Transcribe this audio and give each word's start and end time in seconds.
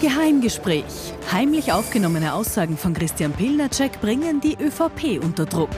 Geheimgespräch. 0.00 1.12
Heimlich 1.30 1.72
aufgenommene 1.72 2.32
Aussagen 2.32 2.78
von 2.78 2.94
Christian 2.94 3.32
Pilnacek 3.32 4.00
bringen 4.00 4.40
die 4.40 4.56
ÖVP 4.58 5.22
unter 5.22 5.44
Druck. 5.44 5.68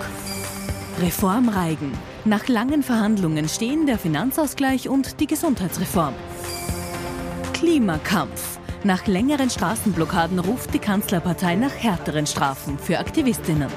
Reformreigen. 1.01 1.93
Nach 2.25 2.47
langen 2.47 2.85
Verhandlungen 2.85 3.49
stehen 3.49 3.87
der 3.87 3.99
Finanzausgleich 3.99 4.89
und 4.89 5.19
die 5.19 5.27
Gesundheitsreform. 5.27 6.15
Klimakampf. 7.53 8.59
Nach 8.85 9.09
längeren 9.09 9.51
Straßenblockaden 9.51 10.39
ruft 10.39 10.73
die 10.73 10.79
Kanzlerpartei 10.79 11.57
nach 11.57 11.75
härteren 11.75 12.27
Strafen 12.27 12.79
für 12.79 13.01
Aktivistinnen. 13.01 13.71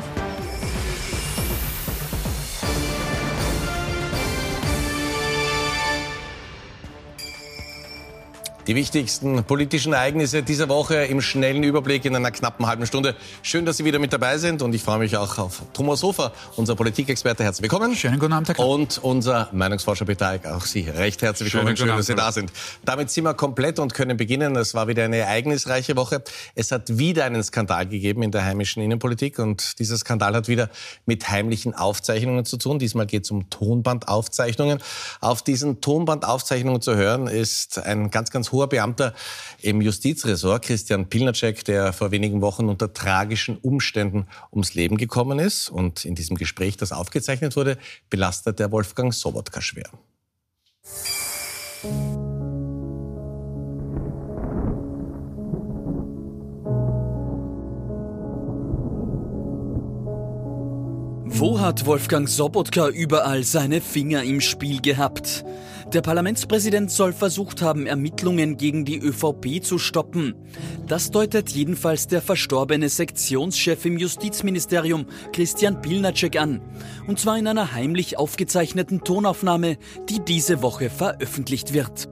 Die 8.67 8.73
wichtigsten 8.73 9.43
politischen 9.43 9.93
Ereignisse 9.93 10.41
dieser 10.41 10.69
Woche 10.69 10.95
im 10.95 11.21
schnellen 11.21 11.61
Überblick 11.61 12.03
in 12.03 12.15
einer 12.15 12.31
knappen 12.31 12.65
halben 12.65 12.87
Stunde. 12.87 13.15
Schön, 13.43 13.63
dass 13.63 13.77
Sie 13.77 13.85
wieder 13.85 13.99
mit 13.99 14.11
dabei 14.11 14.39
sind 14.39 14.63
und 14.63 14.73
ich 14.73 14.81
freue 14.81 14.97
mich 14.97 15.15
auch 15.17 15.37
auf 15.37 15.61
Thomas 15.73 16.01
Hofer, 16.01 16.31
unser 16.55 16.75
Politikexperte. 16.75 17.43
Herzlich 17.43 17.61
willkommen. 17.61 17.95
Schönen 17.95 18.17
guten 18.17 18.33
Abend, 18.33 18.47
Herr 18.47 18.55
Klapp. 18.55 18.67
Und 18.67 18.97
unser 19.03 19.49
Meinungsforscher 19.51 20.05
Peter 20.05 20.29
Eick, 20.29 20.47
auch 20.47 20.65
Sie 20.65 20.81
recht 20.81 21.21
herzlich 21.21 21.53
willkommen. 21.53 21.77
Schön, 21.77 21.89
dass 21.89 22.07
Sie 22.07 22.15
da 22.15 22.31
sind. 22.31 22.51
Damit 22.83 23.11
sind 23.11 23.25
wir 23.25 23.35
komplett 23.35 23.77
und 23.77 23.93
können 23.93 24.17
beginnen. 24.17 24.55
Es 24.55 24.73
war 24.73 24.87
wieder 24.87 25.03
eine 25.03 25.17
ereignisreiche 25.17 25.95
Woche. 25.95 26.23
Es 26.55 26.71
hat 26.71 26.97
wieder 26.97 27.25
einen 27.25 27.43
Skandal 27.43 27.85
gegeben 27.85 28.23
in 28.23 28.31
der 28.31 28.45
heimischen 28.45 28.81
Innenpolitik 28.81 29.37
und 29.37 29.77
dieser 29.77 29.95
Skandal 29.97 30.33
hat 30.33 30.47
wieder 30.47 30.71
mit 31.05 31.29
heimlichen 31.29 31.75
Aufzeichnungen 31.75 32.45
zu 32.45 32.57
tun. 32.57 32.79
Diesmal 32.79 33.05
geht 33.05 33.25
es 33.25 33.31
um 33.31 33.47
Tonbandaufzeichnungen. 33.51 34.79
Auf 35.21 35.43
diesen 35.43 35.81
Tonbandaufzeichnungen 35.81 36.81
zu 36.81 36.95
hören 36.95 37.27
ist 37.27 37.77
ein 37.77 38.09
ganz, 38.09 38.31
ganz 38.31 38.54
hoher 38.55 38.69
Beamter 38.69 39.13
im 39.61 39.81
Justizressort, 39.81 40.63
Christian 40.63 41.07
Pilnacek, 41.07 41.63
der 41.65 41.93
vor 41.93 42.11
wenigen 42.11 42.41
Wochen 42.41 42.69
unter 42.69 42.93
tragischen 42.93 43.57
Umständen 43.57 44.27
ums 44.51 44.73
Leben 44.73 44.97
gekommen 44.97 45.39
ist. 45.39 45.69
Und 45.69 46.05
in 46.05 46.15
diesem 46.15 46.37
Gespräch, 46.37 46.77
das 46.77 46.91
aufgezeichnet 46.91 47.55
wurde, 47.55 47.77
belastet 48.09 48.59
der 48.59 48.71
Wolfgang 48.71 49.13
Sobotka 49.13 49.61
schwer. 49.61 49.89
Wo 61.37 61.59
hat 61.59 61.85
Wolfgang 61.85 62.29
Sobotka 62.29 62.87
überall 62.87 63.43
seine 63.43 63.81
Finger 63.81 64.23
im 64.23 64.39
Spiel 64.39 64.81
gehabt? 64.81 65.43
Der 65.95 66.01
Parlamentspräsident 66.01 66.91
soll 66.91 67.13
versucht 67.13 67.61
haben, 67.61 67.87
Ermittlungen 67.87 68.57
gegen 68.57 68.83
die 68.83 68.99
ÖVP 68.99 69.63
zu 69.63 69.79
stoppen. 69.79 70.35
Das 70.87 71.09
deutet 71.09 71.51
jedenfalls 71.51 72.07
der 72.07 72.21
verstorbene 72.21 72.89
Sektionschef 72.89 73.85
im 73.85 73.97
Justizministerium, 73.97 75.05
Christian 75.31 75.81
Pilnacek, 75.81 76.37
an. 76.37 76.59
Und 77.07 77.17
zwar 77.17 77.37
in 77.37 77.47
einer 77.47 77.71
heimlich 77.71 78.17
aufgezeichneten 78.17 79.05
Tonaufnahme, 79.05 79.77
die 80.09 80.19
diese 80.19 80.61
Woche 80.61 80.89
veröffentlicht 80.89 81.71
wird. 81.71 82.09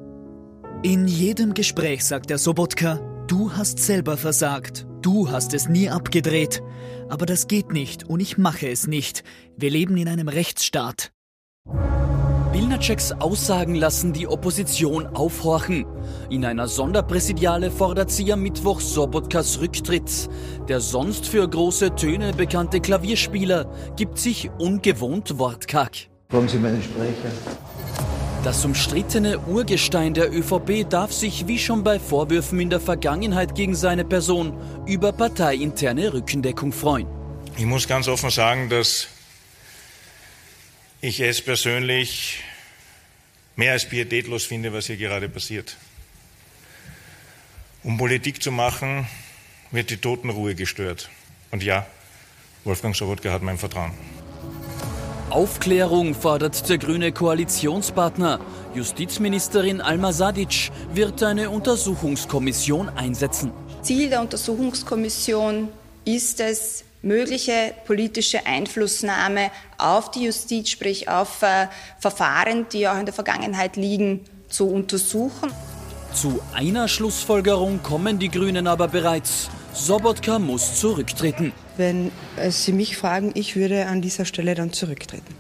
In 0.81 1.09
jedem 1.09 1.54
Gespräch 1.54 2.06
sagt 2.06 2.30
der 2.30 2.38
Sobotka, 2.38 3.02
du 3.28 3.52
hast 3.52 3.80
selber 3.80 4.16
versagt. 4.16 4.88
Du 5.02 5.30
hast 5.30 5.54
es 5.54 5.67
nie 5.67 5.89
abgedreht. 5.89 6.64
Aber 7.09 7.26
das 7.26 7.48
geht 7.48 7.73
nicht 7.73 8.06
und 8.06 8.22
ich 8.22 8.38
mache 8.38 8.70
es 8.70 8.88
nicht. 8.88 9.26
Wir 9.58 9.72
leben 9.72 9.98
in 9.98 10.08
einem 10.08 10.30
Rechtsstaat. 10.30 11.11
Pilnaceks 12.53 13.13
Aussagen 13.13 13.73
lassen 13.73 14.13
die 14.13 14.27
Opposition 14.27 15.07
aufhorchen. 15.07 15.87
In 16.29 16.45
einer 16.45 16.67
Sonderpräsidiale 16.67 17.71
fordert 17.71 18.11
sie 18.11 18.31
am 18.31 18.43
Mittwoch 18.43 18.79
Sobotkas 18.79 19.59
Rücktritt. 19.59 20.29
Der 20.67 20.79
sonst 20.79 21.27
für 21.27 21.49
große 21.49 21.95
Töne 21.95 22.31
bekannte 22.31 22.79
Klavierspieler 22.79 23.65
gibt 23.95 24.19
sich 24.19 24.52
ungewohnt 24.59 25.39
wortkarg. 25.39 26.09
Fragen 26.30 26.47
Sie 26.47 26.59
meinen 26.59 26.83
Sprecher. 26.83 27.31
Das 28.43 28.63
umstrittene 28.63 29.39
Urgestein 29.39 30.13
der 30.13 30.31
ÖVP 30.31 30.87
darf 30.87 31.11
sich 31.11 31.47
wie 31.47 31.58
schon 31.58 31.83
bei 31.83 31.97
Vorwürfen 31.97 32.59
in 32.59 32.69
der 32.69 32.80
Vergangenheit 32.80 33.55
gegen 33.55 33.73
seine 33.73 34.05
Person 34.05 34.53
über 34.86 35.11
parteiinterne 35.11 36.13
Rückendeckung 36.13 36.71
freuen. 36.71 37.08
Ich 37.58 37.65
muss 37.65 37.87
ganz 37.87 38.08
offen 38.08 38.30
sagen, 38.30 38.69
dass 38.69 39.08
ich 41.03 41.19
es 41.19 41.41
persönlich 41.41 42.39
mehr 43.58 43.73
als 43.73 43.86
pietätlos 43.89 44.45
finde, 44.45 44.71
was 44.71 44.86
hier 44.87 44.95
gerade 44.95 45.27
passiert. 45.27 45.75
Um 47.83 47.97
Politik 47.97 48.41
zu 48.41 48.52
machen, 48.52 49.05
wird 49.71 49.89
die 49.89 49.97
Totenruhe 49.97 50.55
gestört. 50.55 51.09
Und 51.52 51.61
ja, 51.61 51.86
Wolfgang 52.63 52.95
Sobotka 52.95 53.33
hat 53.33 53.42
mein 53.42 53.58
Vertrauen. 53.58 53.92
Aufklärung 55.30 56.15
fordert 56.15 56.69
der 56.69 56.77
grüne 56.77 57.11
Koalitionspartner. 57.11 58.39
Justizministerin 58.73 59.81
Alma 59.81 60.13
Sadic 60.13 60.71
wird 60.93 61.21
eine 61.21 61.49
Untersuchungskommission 61.49 62.87
einsetzen. 62.87 63.52
Ziel 63.81 64.09
der 64.09 64.21
Untersuchungskommission 64.21 65.67
ist 66.05 66.39
es, 66.39 66.86
mögliche 67.03 67.73
politische 67.86 68.45
Einflussnahme 68.47 69.52
auf 69.77 70.09
die 70.09 70.23
Justiz, 70.23 70.69
sprich 70.69 71.09
auf 71.09 71.43
äh, 71.43 71.67
Verfahren, 71.99 72.65
die 72.71 72.87
auch 72.87 72.97
in 72.97 73.05
der 73.05 73.14
Vergangenheit 73.14 73.75
liegen, 73.75 74.21
zu 74.49 74.67
untersuchen. 74.67 75.52
Zu 76.13 76.42
einer 76.53 76.87
Schlussfolgerung 76.87 77.83
kommen 77.83 78.19
die 78.19 78.30
Grünen 78.30 78.67
aber 78.67 78.87
bereits. 78.87 79.49
Sobotka 79.73 80.39
muss 80.39 80.80
zurücktreten. 80.80 81.52
Wenn 81.77 82.11
äh, 82.37 82.52
Sie 82.52 82.71
mich 82.71 82.95
fragen, 82.97 83.31
ich 83.33 83.55
würde 83.55 83.87
an 83.87 84.02
dieser 84.02 84.25
Stelle 84.25 84.55
dann 84.55 84.71
zurücktreten. 84.71 85.36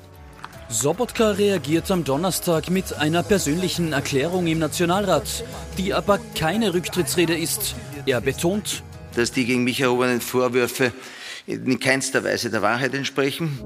Sobotka 0.69 1.31
reagiert 1.31 1.91
am 1.91 2.03
Donnerstag 2.03 2.71
mit 2.71 2.97
einer 2.97 3.21
persönlichen 3.21 3.93
Erklärung 3.93 4.47
im 4.47 4.57
Nationalrat, 4.57 5.43
die 5.77 5.93
aber 5.93 6.19
keine 6.35 6.73
Rücktrittsrede 6.73 7.37
ist. 7.37 7.75
Er 8.07 8.21
betont, 8.21 8.81
dass 9.15 9.31
die 9.31 9.45
gegen 9.45 9.63
mich 9.63 9.81
erhobenen 9.81 10.19
Vorwürfe 10.19 10.91
in 11.47 11.79
keinster 11.79 12.23
Weise 12.23 12.49
der 12.49 12.61
Wahrheit 12.61 12.93
entsprechen. 12.93 13.59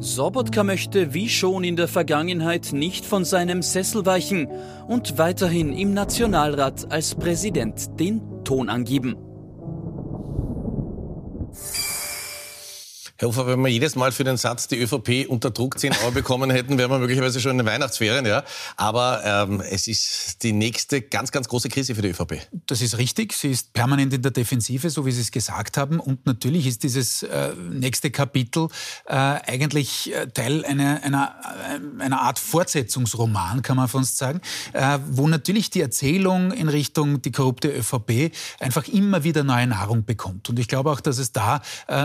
Sobotka 0.00 0.64
möchte 0.64 1.14
wie 1.14 1.30
schon 1.30 1.64
in 1.64 1.76
der 1.76 1.88
Vergangenheit 1.88 2.72
nicht 2.72 3.06
von 3.06 3.24
seinem 3.24 3.62
Sessel 3.62 4.04
weichen 4.04 4.48
und 4.86 5.16
weiterhin 5.16 5.72
im 5.72 5.94
Nationalrat 5.94 6.92
als 6.92 7.14
Präsident 7.14 7.98
den 7.98 8.20
Ton 8.44 8.68
angeben. 8.68 9.16
Herr 13.16 13.28
Hofer, 13.28 13.46
wenn 13.46 13.60
wir 13.60 13.68
jedes 13.68 13.94
Mal 13.94 14.10
für 14.10 14.24
den 14.24 14.36
Satz 14.36 14.66
die 14.66 14.76
ÖVP 14.76 15.28
unter 15.28 15.52
Druck 15.52 15.78
10 15.78 15.92
Euro 16.02 16.10
bekommen 16.10 16.50
hätten, 16.50 16.78
wären 16.78 16.90
wir 16.90 16.98
möglicherweise 16.98 17.40
schon 17.40 17.52
in 17.52 17.58
den 17.58 17.66
Weihnachtsferien. 17.66 18.26
Ja? 18.26 18.42
Aber 18.76 19.22
ähm, 19.24 19.60
es 19.60 19.86
ist 19.86 20.42
die 20.42 20.50
nächste 20.50 21.00
ganz, 21.00 21.30
ganz 21.30 21.46
große 21.46 21.68
Krise 21.68 21.94
für 21.94 22.02
die 22.02 22.08
ÖVP. 22.08 22.40
Das 22.66 22.80
ist 22.80 22.98
richtig. 22.98 23.32
Sie 23.34 23.52
ist 23.52 23.72
permanent 23.72 24.12
in 24.14 24.22
der 24.22 24.32
Defensive, 24.32 24.90
so 24.90 25.06
wie 25.06 25.12
Sie 25.12 25.20
es 25.20 25.30
gesagt 25.30 25.76
haben. 25.76 26.00
Und 26.00 26.26
natürlich 26.26 26.66
ist 26.66 26.82
dieses 26.82 27.22
äh, 27.22 27.52
nächste 27.70 28.10
Kapitel 28.10 28.66
äh, 29.06 29.14
eigentlich 29.14 30.12
äh, 30.12 30.26
Teil 30.26 30.64
einer, 30.64 31.00
einer, 31.04 31.36
äh, 31.70 32.02
einer 32.02 32.20
Art 32.20 32.40
Fortsetzungsroman, 32.40 33.62
kann 33.62 33.76
man 33.76 33.86
fast 33.86 34.18
sagen, 34.18 34.40
äh, 34.72 34.98
wo 35.08 35.28
natürlich 35.28 35.70
die 35.70 35.82
Erzählung 35.82 36.50
in 36.50 36.68
Richtung 36.68 37.22
die 37.22 37.30
korrupte 37.30 37.68
ÖVP 37.68 38.32
einfach 38.58 38.88
immer 38.88 39.22
wieder 39.22 39.44
neue 39.44 39.68
Nahrung 39.68 40.04
bekommt. 40.04 40.50
Und 40.50 40.58
ich 40.58 40.66
glaube 40.66 40.90
auch, 40.90 41.00
dass 41.00 41.18
es 41.18 41.30
da 41.30 41.62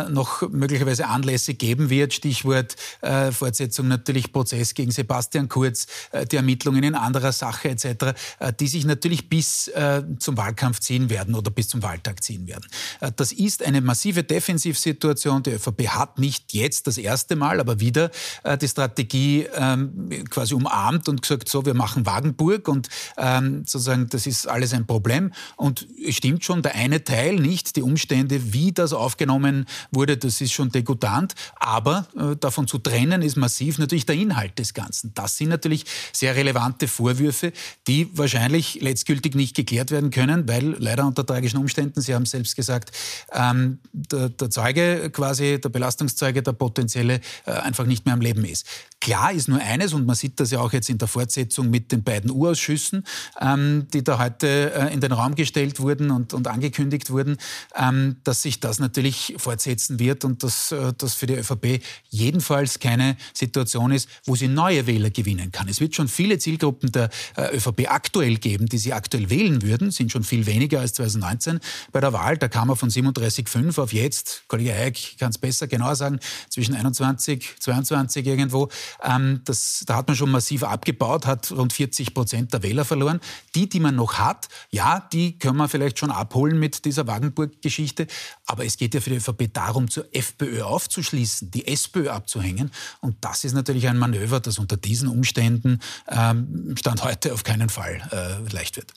noch 0.09 0.47
möglicherweise 0.49 0.98
möglicherweise 0.99 1.07
Anlässe 1.07 1.53
geben 1.53 1.89
wird. 1.89 2.13
Stichwort 2.13 2.75
äh, 3.01 3.31
Fortsetzung 3.31 3.87
natürlich 3.87 4.31
Prozess 4.31 4.73
gegen 4.73 4.91
Sebastian 4.91 5.47
Kurz, 5.47 5.87
äh, 6.11 6.25
die 6.25 6.35
Ermittlungen 6.35 6.83
in 6.83 6.95
anderer 6.95 7.31
Sache 7.31 7.69
etc., 7.69 8.15
äh, 8.39 8.53
die 8.59 8.67
sich 8.67 8.85
natürlich 8.85 9.29
bis 9.29 9.67
äh, 9.69 10.03
zum 10.19 10.37
Wahlkampf 10.37 10.79
ziehen 10.79 11.09
werden 11.09 11.35
oder 11.35 11.51
bis 11.51 11.69
zum 11.69 11.81
Wahltag 11.81 12.23
ziehen 12.23 12.47
werden. 12.47 12.65
Äh, 12.99 13.11
das 13.15 13.31
ist 13.31 13.63
eine 13.63 13.81
massive 13.81 14.23
Defensivsituation. 14.23 15.43
Die 15.43 15.51
ÖVP 15.51 15.87
hat 15.89 16.19
nicht 16.19 16.53
jetzt 16.53 16.87
das 16.87 16.97
erste 16.97 17.35
Mal, 17.35 17.59
aber 17.59 17.79
wieder 17.79 18.11
äh, 18.43 18.57
die 18.57 18.67
Strategie 18.67 19.47
ähm, 19.55 20.25
quasi 20.29 20.53
umarmt 20.53 21.07
und 21.09 21.21
gesagt, 21.21 21.49
so, 21.49 21.65
wir 21.65 21.73
machen 21.73 22.05
Wagenburg 22.05 22.67
und 22.67 22.89
ähm, 23.17 23.63
sozusagen, 23.65 24.07
das 24.09 24.25
ist 24.25 24.47
alles 24.47 24.73
ein 24.73 24.85
Problem. 24.85 25.31
Und 25.55 25.87
es 26.05 26.15
stimmt 26.15 26.43
schon, 26.43 26.61
der 26.61 26.75
eine 26.75 27.03
Teil 27.03 27.35
nicht, 27.35 27.75
die 27.75 27.81
Umstände, 27.81 28.53
wie 28.53 28.71
das 28.71 28.93
aufgenommen 28.93 29.65
wurde, 29.91 30.17
das 30.17 30.41
ist 30.41 30.53
schon 30.53 30.69
degustiert 30.69 30.88
degutant, 30.89 31.35
aber 31.55 32.07
äh, 32.17 32.35
davon 32.35 32.67
zu 32.67 32.79
trennen 32.79 33.21
ist 33.21 33.35
massiv 33.35 33.77
natürlich 33.77 34.05
der 34.05 34.15
Inhalt 34.15 34.57
des 34.57 34.73
Ganzen. 34.73 35.13
Das 35.13 35.37
sind 35.37 35.49
natürlich 35.49 35.85
sehr 36.11 36.35
relevante 36.35 36.87
Vorwürfe, 36.87 37.53
die 37.87 38.09
wahrscheinlich 38.17 38.81
letztgültig 38.81 39.35
nicht 39.35 39.55
geklärt 39.55 39.91
werden 39.91 40.09
können, 40.09 40.47
weil 40.47 40.75
leider 40.79 41.05
unter 41.05 41.25
tragischen 41.25 41.57
Umständen, 41.57 42.01
Sie 42.01 42.15
haben 42.15 42.25
selbst 42.25 42.55
gesagt, 42.55 42.91
ähm, 43.31 43.79
der, 43.93 44.29
der, 44.29 44.49
Zeuge 44.49 45.09
quasi, 45.11 45.59
der 45.61 45.69
Belastungszeuge, 45.69 46.41
der 46.41 46.53
potenzielle, 46.53 47.21
äh, 47.45 47.51
einfach 47.51 47.85
nicht 47.85 48.05
mehr 48.05 48.13
am 48.13 48.21
Leben 48.21 48.43
ist. 48.45 48.65
Klar 49.01 49.31
ist 49.31 49.47
nur 49.47 49.59
eines, 49.59 49.93
und 49.93 50.05
man 50.05 50.15
sieht 50.15 50.39
das 50.41 50.51
ja 50.51 50.59
auch 50.59 50.73
jetzt 50.73 50.89
in 50.89 50.97
der 50.97 51.07
Fortsetzung 51.07 51.69
mit 51.69 51.91
den 51.93 52.03
beiden 52.03 52.29
Urausschüssen, 52.31 53.05
ähm, 53.39 53.87
die 53.93 54.03
da 54.03 54.19
heute 54.19 54.73
äh, 54.73 54.93
in 54.93 54.99
den 54.99 55.13
Raum 55.13 55.35
gestellt 55.35 55.79
wurden 55.79 56.11
und, 56.11 56.33
und 56.33 56.47
angekündigt 56.47 57.09
wurden, 57.09 57.37
ähm, 57.77 58.17
dass 58.25 58.41
sich 58.41 58.59
das 58.59 58.79
natürlich 58.79 59.35
fortsetzen 59.37 59.99
wird 59.99 60.25
und 60.25 60.43
dass 60.43 60.73
äh, 60.73 60.91
das 60.97 61.13
für 61.13 61.27
die 61.27 61.35
ÖVP 61.35 61.81
jedenfalls 62.09 62.79
keine 62.79 63.15
Situation 63.33 63.93
ist, 63.93 64.09
wo 64.25 64.35
sie 64.35 64.49
neue 64.49 64.85
Wähler 64.85 65.11
gewinnen 65.11 65.53
kann. 65.53 65.69
Es 65.69 65.79
wird 65.79 65.95
schon 65.95 66.09
viele 66.09 66.37
Zielgruppen 66.37 66.91
der 66.91 67.09
äh, 67.37 67.55
ÖVP 67.55 67.89
aktuell 67.89 68.35
geben, 68.35 68.65
die 68.65 68.77
sie 68.77 68.91
aktuell 68.91 69.29
wählen 69.29 69.61
würden, 69.61 69.91
sind 69.91 70.11
schon 70.11 70.25
viel 70.25 70.45
weniger 70.45 70.81
als 70.81 70.93
2019 70.95 71.61
bei 71.93 72.01
der 72.01 72.11
Wahl. 72.11 72.37
Da 72.37 72.49
kam 72.49 72.69
er 72.69 72.75
von 72.75 72.89
37,5 72.89 73.79
auf 73.81 73.93
jetzt, 73.93 74.43
Kollege 74.49 74.73
Hayek 74.73 75.17
kann 75.17 75.29
es 75.29 75.37
besser 75.37 75.67
genauer 75.67 75.95
sagen, 75.95 76.19
zwischen 76.49 76.75
21, 76.75 77.55
22 77.59 78.25
irgendwo. 78.25 78.69
Ähm, 79.03 79.41
das, 79.45 79.83
da 79.85 79.97
hat 79.97 80.07
man 80.07 80.15
schon 80.15 80.31
massiv 80.31 80.63
abgebaut, 80.63 81.25
hat 81.25 81.51
rund 81.51 81.73
40 81.73 82.13
Prozent 82.13 82.53
der 82.53 82.63
Wähler 82.63 82.85
verloren. 82.85 83.19
Die, 83.55 83.69
die 83.69 83.79
man 83.79 83.95
noch 83.95 84.15
hat, 84.15 84.49
ja, 84.69 85.07
die 85.11 85.37
können 85.37 85.57
wir 85.57 85.69
vielleicht 85.69 85.99
schon 85.99 86.11
abholen 86.11 86.59
mit 86.59 86.85
dieser 86.85 87.07
Wagenburg-Geschichte. 87.07 88.07
Aber 88.45 88.65
es 88.65 88.77
geht 88.77 88.93
ja 88.93 89.01
für 89.01 89.09
die 89.09 89.17
ÖVP 89.17 89.53
darum, 89.53 89.89
zur 89.89 90.05
FPÖ 90.13 90.63
aufzuschließen, 90.63 91.51
die 91.51 91.67
SPÖ 91.67 92.09
abzuhängen. 92.09 92.71
Und 93.01 93.17
das 93.21 93.43
ist 93.43 93.53
natürlich 93.53 93.87
ein 93.87 93.97
Manöver, 93.97 94.39
das 94.39 94.59
unter 94.59 94.77
diesen 94.77 95.07
Umständen 95.07 95.79
ähm, 96.07 96.75
Stand 96.77 97.03
heute 97.03 97.33
auf 97.33 97.43
keinen 97.43 97.69
Fall 97.69 98.01
äh, 98.11 98.53
leicht 98.53 98.77
wird. 98.77 98.93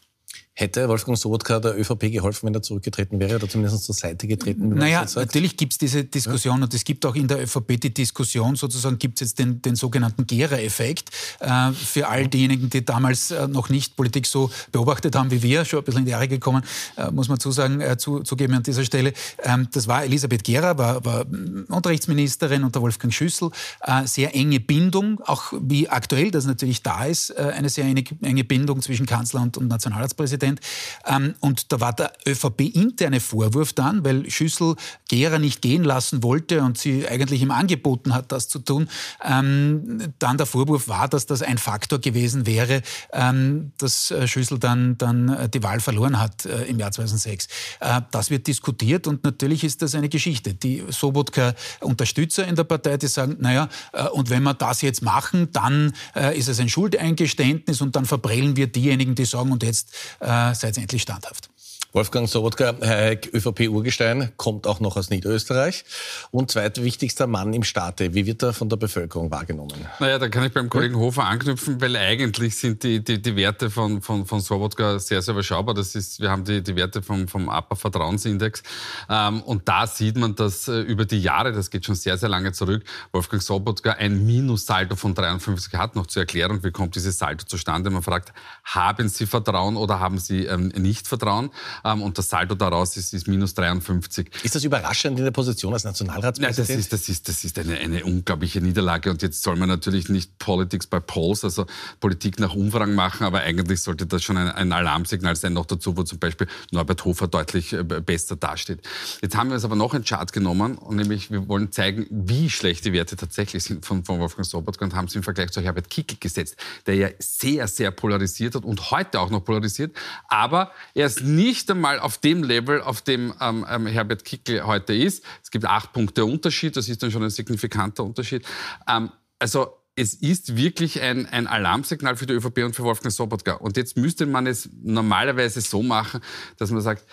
Hätte 0.54 0.86
Wolfgang 0.86 1.16
Sobotka 1.16 1.60
der 1.60 1.80
ÖVP 1.80 2.12
geholfen, 2.12 2.46
wenn 2.46 2.54
er 2.54 2.60
zurückgetreten 2.60 3.18
wäre 3.18 3.36
oder 3.36 3.48
zumindest 3.48 3.84
zur 3.84 3.94
Seite 3.94 4.26
getreten? 4.26 4.68
Naja, 4.68 5.06
natürlich 5.14 5.56
gibt 5.56 5.72
es 5.72 5.78
diese 5.78 6.04
Diskussion 6.04 6.58
ja. 6.58 6.64
und 6.64 6.74
es 6.74 6.84
gibt 6.84 7.06
auch 7.06 7.14
in 7.14 7.26
der 7.26 7.42
ÖVP 7.42 7.80
die 7.80 7.94
Diskussion, 7.94 8.54
sozusagen 8.54 8.98
gibt 8.98 9.22
es 9.22 9.28
jetzt 9.28 9.38
den, 9.38 9.62
den 9.62 9.76
sogenannten 9.76 10.26
Gera-Effekt. 10.26 11.08
Äh, 11.40 11.72
für 11.72 12.06
all 12.08 12.28
diejenigen, 12.28 12.68
die 12.68 12.84
damals 12.84 13.30
äh, 13.30 13.48
noch 13.48 13.70
nicht 13.70 13.96
Politik 13.96 14.26
so 14.26 14.50
beobachtet 14.72 15.16
haben 15.16 15.30
wie 15.30 15.42
wir, 15.42 15.64
schon 15.64 15.78
ein 15.78 15.84
bisschen 15.86 16.00
in 16.00 16.04
die 16.04 16.10
Jahre 16.10 16.28
gekommen, 16.28 16.62
äh, 16.98 17.10
muss 17.10 17.30
man 17.30 17.40
zusagen, 17.40 17.80
äh, 17.80 17.96
zu, 17.96 18.20
zugeben 18.20 18.52
an 18.52 18.62
dieser 18.62 18.84
Stelle. 18.84 19.14
Ähm, 19.42 19.68
das 19.72 19.88
war 19.88 20.04
Elisabeth 20.04 20.44
Gera, 20.44 20.76
war, 20.76 21.02
war 21.02 21.24
Unterrichtsministerin 21.68 22.62
unter 22.62 22.82
Wolfgang 22.82 23.14
Schüssel. 23.14 23.50
Äh, 23.80 24.06
sehr 24.06 24.34
enge 24.34 24.60
Bindung, 24.60 25.18
auch 25.24 25.54
wie 25.58 25.88
aktuell 25.88 26.30
das 26.30 26.44
natürlich 26.44 26.82
da 26.82 27.06
ist, 27.06 27.30
äh, 27.30 27.52
eine 27.56 27.70
sehr 27.70 27.86
enge, 27.86 28.04
enge 28.20 28.44
Bindung 28.44 28.82
zwischen 28.82 29.06
Kanzler 29.06 29.40
und, 29.40 29.56
und 29.56 29.68
Nationalratspräsident. 29.68 30.41
Ministerpräsident. 30.42 30.60
Ähm, 31.06 31.34
und 31.40 31.72
da 31.72 31.80
war 31.80 31.92
der 31.92 32.12
ÖVP-interne 32.26 33.20
Vorwurf 33.20 33.72
dann, 33.72 34.04
weil 34.04 34.28
Schüssel 34.30 34.76
Gera 35.08 35.38
nicht 35.38 35.62
gehen 35.62 35.84
lassen 35.84 36.22
wollte 36.22 36.62
und 36.62 36.78
sie 36.78 37.06
eigentlich 37.06 37.42
ihm 37.42 37.50
angeboten 37.50 38.14
hat, 38.14 38.32
das 38.32 38.48
zu 38.48 38.58
tun. 38.58 38.88
Ähm, 39.22 40.12
dann 40.18 40.36
der 40.36 40.46
Vorwurf 40.46 40.88
war, 40.88 41.08
dass 41.08 41.26
das 41.26 41.42
ein 41.42 41.58
Faktor 41.58 41.98
gewesen 41.98 42.46
wäre, 42.46 42.82
ähm, 43.12 43.72
dass 43.78 44.10
äh, 44.10 44.26
Schüssel 44.26 44.58
dann, 44.58 44.98
dann 44.98 45.28
äh, 45.28 45.48
die 45.48 45.62
Wahl 45.62 45.80
verloren 45.80 46.20
hat 46.20 46.46
äh, 46.46 46.64
im 46.64 46.78
Jahr 46.78 46.92
2006. 46.92 47.48
Äh, 47.80 48.00
das 48.10 48.30
wird 48.30 48.46
diskutiert 48.46 49.06
und 49.06 49.24
natürlich 49.24 49.64
ist 49.64 49.82
das 49.82 49.94
eine 49.94 50.08
Geschichte. 50.08 50.54
Die 50.54 50.84
Sobotka-Unterstützer 50.88 52.46
in 52.46 52.56
der 52.56 52.64
Partei, 52.64 52.96
die 52.96 53.06
sagen, 53.06 53.36
naja, 53.40 53.68
und 54.12 54.30
wenn 54.30 54.42
wir 54.42 54.54
das 54.54 54.82
jetzt 54.82 55.02
machen, 55.02 55.48
dann 55.52 55.92
ist 56.34 56.48
es 56.48 56.60
ein 56.60 56.68
Schuldeingeständnis 56.68 57.80
und 57.80 57.96
dann 57.96 58.04
verprellen 58.04 58.56
wir 58.56 58.66
diejenigen, 58.66 59.14
die 59.14 59.24
sagen, 59.24 59.52
und 59.52 59.62
jetzt 59.62 59.92
äh, 60.20 60.31
seid 60.54 60.76
endlich 60.78 61.02
standhaft. 61.02 61.51
Wolfgang 61.94 62.26
Sobotka, 62.26 62.74
Herr 62.80 63.18
ÖVP-Urgestein, 63.34 64.32
kommt 64.38 64.66
auch 64.66 64.80
noch 64.80 64.96
aus 64.96 65.10
Niederösterreich 65.10 65.84
und 66.30 66.50
zweitwichtigster 66.50 67.26
Mann 67.26 67.52
im 67.52 67.64
Staate. 67.64 68.14
Wie 68.14 68.24
wird 68.24 68.42
er 68.42 68.54
von 68.54 68.70
der 68.70 68.78
Bevölkerung 68.78 69.30
wahrgenommen? 69.30 69.74
Naja, 69.98 70.18
da 70.18 70.30
kann 70.30 70.44
ich 70.44 70.54
beim 70.54 70.70
Kollegen 70.70 70.96
Hofer 70.96 71.24
anknüpfen, 71.24 71.82
weil 71.82 71.94
eigentlich 71.96 72.56
sind 72.56 72.82
die, 72.82 73.04
die, 73.04 73.20
die 73.20 73.36
Werte 73.36 73.68
von, 73.68 74.00
von, 74.00 74.24
von 74.24 74.40
Sobotka 74.40 74.98
sehr, 74.98 75.20
sehr 75.20 75.34
überschaubar. 75.34 75.74
Das 75.74 75.94
ist, 75.94 76.18
wir 76.18 76.30
haben 76.30 76.44
die, 76.44 76.62
die 76.62 76.74
Werte 76.76 77.02
vom, 77.02 77.28
vom 77.28 77.50
APA 77.50 77.74
Vertrauensindex 77.74 78.62
ähm, 79.10 79.42
und 79.42 79.68
da 79.68 79.86
sieht 79.86 80.16
man, 80.16 80.34
dass 80.34 80.68
äh, 80.68 80.80
über 80.80 81.04
die 81.04 81.20
Jahre, 81.20 81.52
das 81.52 81.68
geht 81.68 81.84
schon 81.84 81.94
sehr, 81.94 82.16
sehr 82.16 82.30
lange 82.30 82.52
zurück, 82.52 82.84
Wolfgang 83.12 83.42
Sobotka 83.42 83.92
ein 83.92 84.24
Minussaldo 84.24 84.96
von 84.96 85.14
53 85.14 85.74
hat. 85.74 85.94
Noch 85.94 86.06
zur 86.06 86.22
Erklärung, 86.22 86.64
wie 86.64 86.70
kommt 86.70 86.94
dieses 86.94 87.18
Saldo 87.18 87.44
zustande? 87.44 87.90
Man 87.90 88.02
fragt, 88.02 88.32
haben 88.64 89.10
Sie 89.10 89.26
Vertrauen 89.26 89.76
oder 89.76 90.00
haben 90.00 90.18
Sie 90.18 90.46
ähm, 90.46 90.68
nicht 90.68 91.06
Vertrauen? 91.06 91.50
Ähm, 91.84 92.02
und 92.02 92.18
das 92.18 92.28
Saldo 92.28 92.54
daraus 92.54 92.96
ist, 92.96 93.12
ist 93.14 93.28
minus 93.28 93.54
53. 93.54 94.30
Ist 94.42 94.54
das 94.54 94.64
überraschend 94.64 95.18
in 95.18 95.24
der 95.24 95.32
Position 95.32 95.72
als 95.72 95.84
Nationalratspräsident? 95.84 96.58
Nein, 96.58 96.66
das 96.66 96.84
ist, 96.84 96.92
das 96.92 97.08
ist, 97.08 97.28
das 97.28 97.44
ist 97.44 97.58
eine, 97.58 97.78
eine 97.78 98.04
unglaubliche 98.04 98.60
Niederlage 98.60 99.10
und 99.10 99.22
jetzt 99.22 99.42
soll 99.42 99.56
man 99.56 99.68
natürlich 99.68 100.08
nicht 100.08 100.38
Politics 100.38 100.86
by 100.86 101.00
Polls, 101.00 101.44
also 101.44 101.66
Politik 102.00 102.38
nach 102.38 102.54
Umfragen 102.54 102.94
machen, 102.94 103.24
aber 103.24 103.40
eigentlich 103.40 103.80
sollte 103.82 104.06
das 104.06 104.22
schon 104.22 104.36
ein, 104.36 104.48
ein 104.48 104.72
Alarmsignal 104.72 105.36
sein, 105.36 105.52
noch 105.52 105.66
dazu, 105.66 105.96
wo 105.96 106.02
zum 106.02 106.18
Beispiel 106.18 106.46
Norbert 106.70 107.04
Hofer 107.04 107.28
deutlich 107.28 107.72
äh, 107.72 107.82
besser 107.82 108.36
dasteht. 108.36 108.80
Jetzt 109.20 109.36
haben 109.36 109.48
wir 109.48 109.54
uns 109.54 109.64
aber 109.64 109.76
noch 109.76 109.94
einen 109.94 110.04
Chart 110.04 110.32
genommen 110.32 110.78
und 110.78 110.96
nämlich 110.96 111.30
wir 111.30 111.48
wollen 111.48 111.72
zeigen, 111.72 112.06
wie 112.10 112.50
schlecht 112.50 112.84
die 112.84 112.92
Werte 112.92 113.16
tatsächlich 113.16 113.64
sind 113.64 113.84
von, 113.84 114.04
von 114.04 114.18
Wolfgang 114.18 114.46
Sobotka 114.46 114.84
und 114.84 114.94
haben 114.94 115.08
sie 115.08 115.18
im 115.18 115.24
Vergleich 115.24 115.50
zu 115.50 115.60
Herbert 115.60 115.90
Kickl 115.90 116.16
gesetzt, 116.20 116.56
der 116.86 116.94
ja 116.94 117.08
sehr, 117.18 117.68
sehr 117.68 117.90
polarisiert 117.90 118.54
hat 118.54 118.64
und 118.64 118.90
heute 118.90 119.20
auch 119.20 119.30
noch 119.30 119.44
polarisiert, 119.44 119.96
aber 120.28 120.72
er 120.94 121.06
ist 121.06 121.22
nicht 121.22 121.71
einmal 121.72 122.00
auf 122.00 122.18
dem 122.18 122.42
Level, 122.42 122.80
auf 122.80 123.02
dem 123.02 123.34
ähm, 123.40 123.66
ähm, 123.68 123.86
Herbert 123.86 124.24
Kickl 124.24 124.64
heute 124.64 124.94
ist. 124.94 125.24
Es 125.42 125.50
gibt 125.50 125.64
acht 125.64 125.92
Punkte 125.92 126.24
Unterschied, 126.24 126.76
das 126.76 126.88
ist 126.88 127.02
dann 127.02 127.10
schon 127.10 127.22
ein 127.22 127.30
signifikanter 127.30 128.04
Unterschied. 128.04 128.44
Ähm, 128.88 129.10
also 129.38 129.78
es 129.94 130.14
ist 130.14 130.56
wirklich 130.56 131.00
ein, 131.00 131.26
ein 131.26 131.46
Alarmsignal 131.46 132.16
für 132.16 132.26
die 132.26 132.34
ÖVP 132.34 132.58
und 132.58 132.74
für 132.74 132.84
Wolfgang 132.84 133.12
Sobotka. 133.12 133.54
Und 133.54 133.76
jetzt 133.76 133.96
müsste 133.96 134.24
man 134.24 134.46
es 134.46 134.70
normalerweise 134.82 135.60
so 135.60 135.82
machen, 135.82 136.20
dass 136.56 136.70
man 136.70 136.80
sagt, 136.80 137.04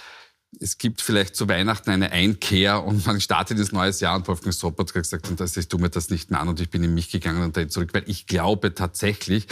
es 0.59 0.77
gibt 0.77 1.01
vielleicht 1.01 1.35
zu 1.35 1.47
Weihnachten 1.47 1.89
eine 1.89 2.11
Einkehr 2.11 2.83
und 2.83 3.05
man 3.05 3.21
startet 3.21 3.59
das 3.59 3.71
neues 3.71 3.99
Jahr 3.99 4.15
und 4.15 4.27
Wolfgang 4.27 4.53
Sobotka 4.53 4.95
hat 4.95 5.03
gesagt, 5.03 5.29
und 5.29 5.39
das, 5.39 5.55
ich 5.57 5.67
tue 5.67 5.79
mir 5.79 5.89
das 5.89 6.09
nicht 6.09 6.31
mehr 6.31 6.39
an 6.39 6.47
und 6.47 6.59
ich 6.59 6.69
bin 6.69 6.83
in 6.83 6.93
mich 6.93 7.11
gegangen 7.11 7.43
und 7.43 7.57
dann 7.57 7.69
zurück, 7.69 7.93
weil 7.93 8.03
ich 8.07 8.25
glaube 8.25 8.73
tatsächlich, 8.73 9.47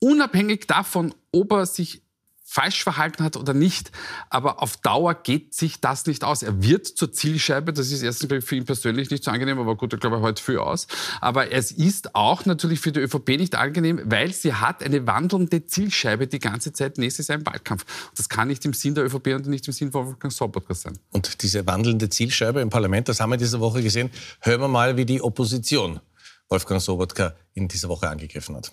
unabhängig 0.00 0.66
davon, 0.66 1.14
ob 1.32 1.52
er 1.52 1.66
sich 1.66 2.02
falsch 2.44 2.84
verhalten 2.84 3.24
hat 3.24 3.36
oder 3.36 3.54
nicht. 3.54 3.90
Aber 4.28 4.62
auf 4.62 4.76
Dauer 4.76 5.14
geht 5.14 5.54
sich 5.54 5.80
das 5.80 6.06
nicht 6.06 6.22
aus. 6.24 6.42
Er 6.42 6.62
wird 6.62 6.86
zur 6.86 7.10
Zielscheibe. 7.10 7.72
Das 7.72 7.90
ist 7.90 8.02
erstens 8.02 8.44
für 8.44 8.54
ihn 8.54 8.66
persönlich 8.66 9.10
nicht 9.10 9.24
so 9.24 9.30
angenehm, 9.30 9.58
aber 9.58 9.76
gut, 9.76 9.92
ich 9.94 10.00
glaube, 10.00 10.20
heute 10.20 10.42
für 10.42 10.62
aus. 10.62 10.86
Aber 11.20 11.50
es 11.50 11.72
ist 11.72 12.14
auch 12.14 12.44
natürlich 12.44 12.80
für 12.80 12.92
die 12.92 13.00
ÖVP 13.00 13.30
nicht 13.30 13.54
angenehm, 13.54 14.00
weil 14.04 14.32
sie 14.32 14.54
hat 14.54 14.84
eine 14.84 15.06
wandelnde 15.06 15.64
Zielscheibe 15.64 16.26
die 16.26 16.38
ganze 16.38 16.72
Zeit 16.72 16.98
nächstes 16.98 17.28
Jahr 17.28 17.38
im 17.38 17.46
Wahlkampf. 17.46 17.84
Das 18.14 18.28
kann 18.28 18.48
nicht 18.48 18.64
im 18.64 18.74
Sinn 18.74 18.94
der 18.94 19.04
ÖVP 19.04 19.28
und 19.28 19.46
nicht 19.46 19.66
im 19.66 19.72
Sinn 19.72 19.90
von 19.90 20.06
Wolfgang 20.06 20.32
Sobotka 20.32 20.74
sein. 20.74 20.98
Und 21.10 21.42
diese 21.42 21.66
wandelnde 21.66 22.10
Zielscheibe 22.10 22.60
im 22.60 22.68
Parlament, 22.70 23.08
das 23.08 23.20
haben 23.20 23.30
wir 23.30 23.38
diese 23.38 23.58
Woche 23.58 23.82
gesehen. 23.82 24.10
Hören 24.40 24.60
wir 24.60 24.68
mal, 24.68 24.96
wie 24.96 25.06
die 25.06 25.22
Opposition 25.22 26.00
Wolfgang 26.48 26.80
Sobotka 26.80 27.34
in 27.54 27.68
dieser 27.68 27.88
Woche 27.88 28.08
angegriffen 28.08 28.54
hat. 28.54 28.72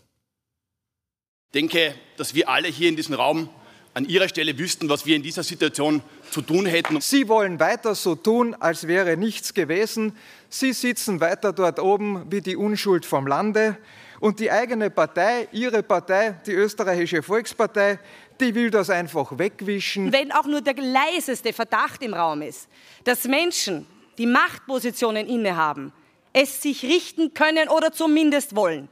Ich 1.47 1.53
denke, 1.53 1.95
dass 2.17 2.33
wir 2.33 2.49
alle 2.49 2.67
hier 2.67 2.89
in 2.89 2.95
diesem 2.95 3.15
Raum 3.15 3.49
an 3.93 4.05
Ihrer 4.05 4.29
Stelle 4.29 4.57
wüssten, 4.57 4.89
was 4.89 5.05
wir 5.05 5.15
in 5.15 5.23
dieser 5.23 5.43
Situation 5.43 6.01
zu 6.29 6.41
tun 6.41 6.65
hätten. 6.65 7.01
Sie 7.01 7.27
wollen 7.27 7.59
weiter 7.59 7.93
so 7.95 8.15
tun, 8.15 8.55
als 8.59 8.87
wäre 8.87 9.17
nichts 9.17 9.53
gewesen. 9.53 10.15
Sie 10.49 10.73
sitzen 10.73 11.19
weiter 11.19 11.51
dort 11.51 11.79
oben 11.79 12.25
wie 12.29 12.41
die 12.41 12.55
Unschuld 12.55 13.05
vom 13.05 13.27
Lande. 13.27 13.77
Und 14.19 14.39
die 14.39 14.51
eigene 14.51 14.89
Partei, 14.89 15.47
Ihre 15.51 15.83
Partei, 15.83 16.39
die 16.45 16.51
österreichische 16.51 17.23
Volkspartei, 17.23 17.99
die 18.39 18.55
will 18.55 18.69
das 18.69 18.89
einfach 18.89 19.37
wegwischen. 19.37 20.11
Wenn 20.11 20.31
auch 20.31 20.45
nur 20.45 20.61
der 20.61 20.75
leiseste 20.75 21.53
Verdacht 21.53 22.01
im 22.03 22.13
Raum 22.13 22.41
ist, 22.41 22.67
dass 23.03 23.25
Menschen, 23.25 23.87
die 24.17 24.27
Machtpositionen 24.27 25.27
innehaben, 25.27 25.91
es 26.33 26.61
sich 26.61 26.83
richten 26.83 27.33
können 27.33 27.67
oder 27.67 27.91
zumindest 27.91 28.55
wollen, 28.55 28.89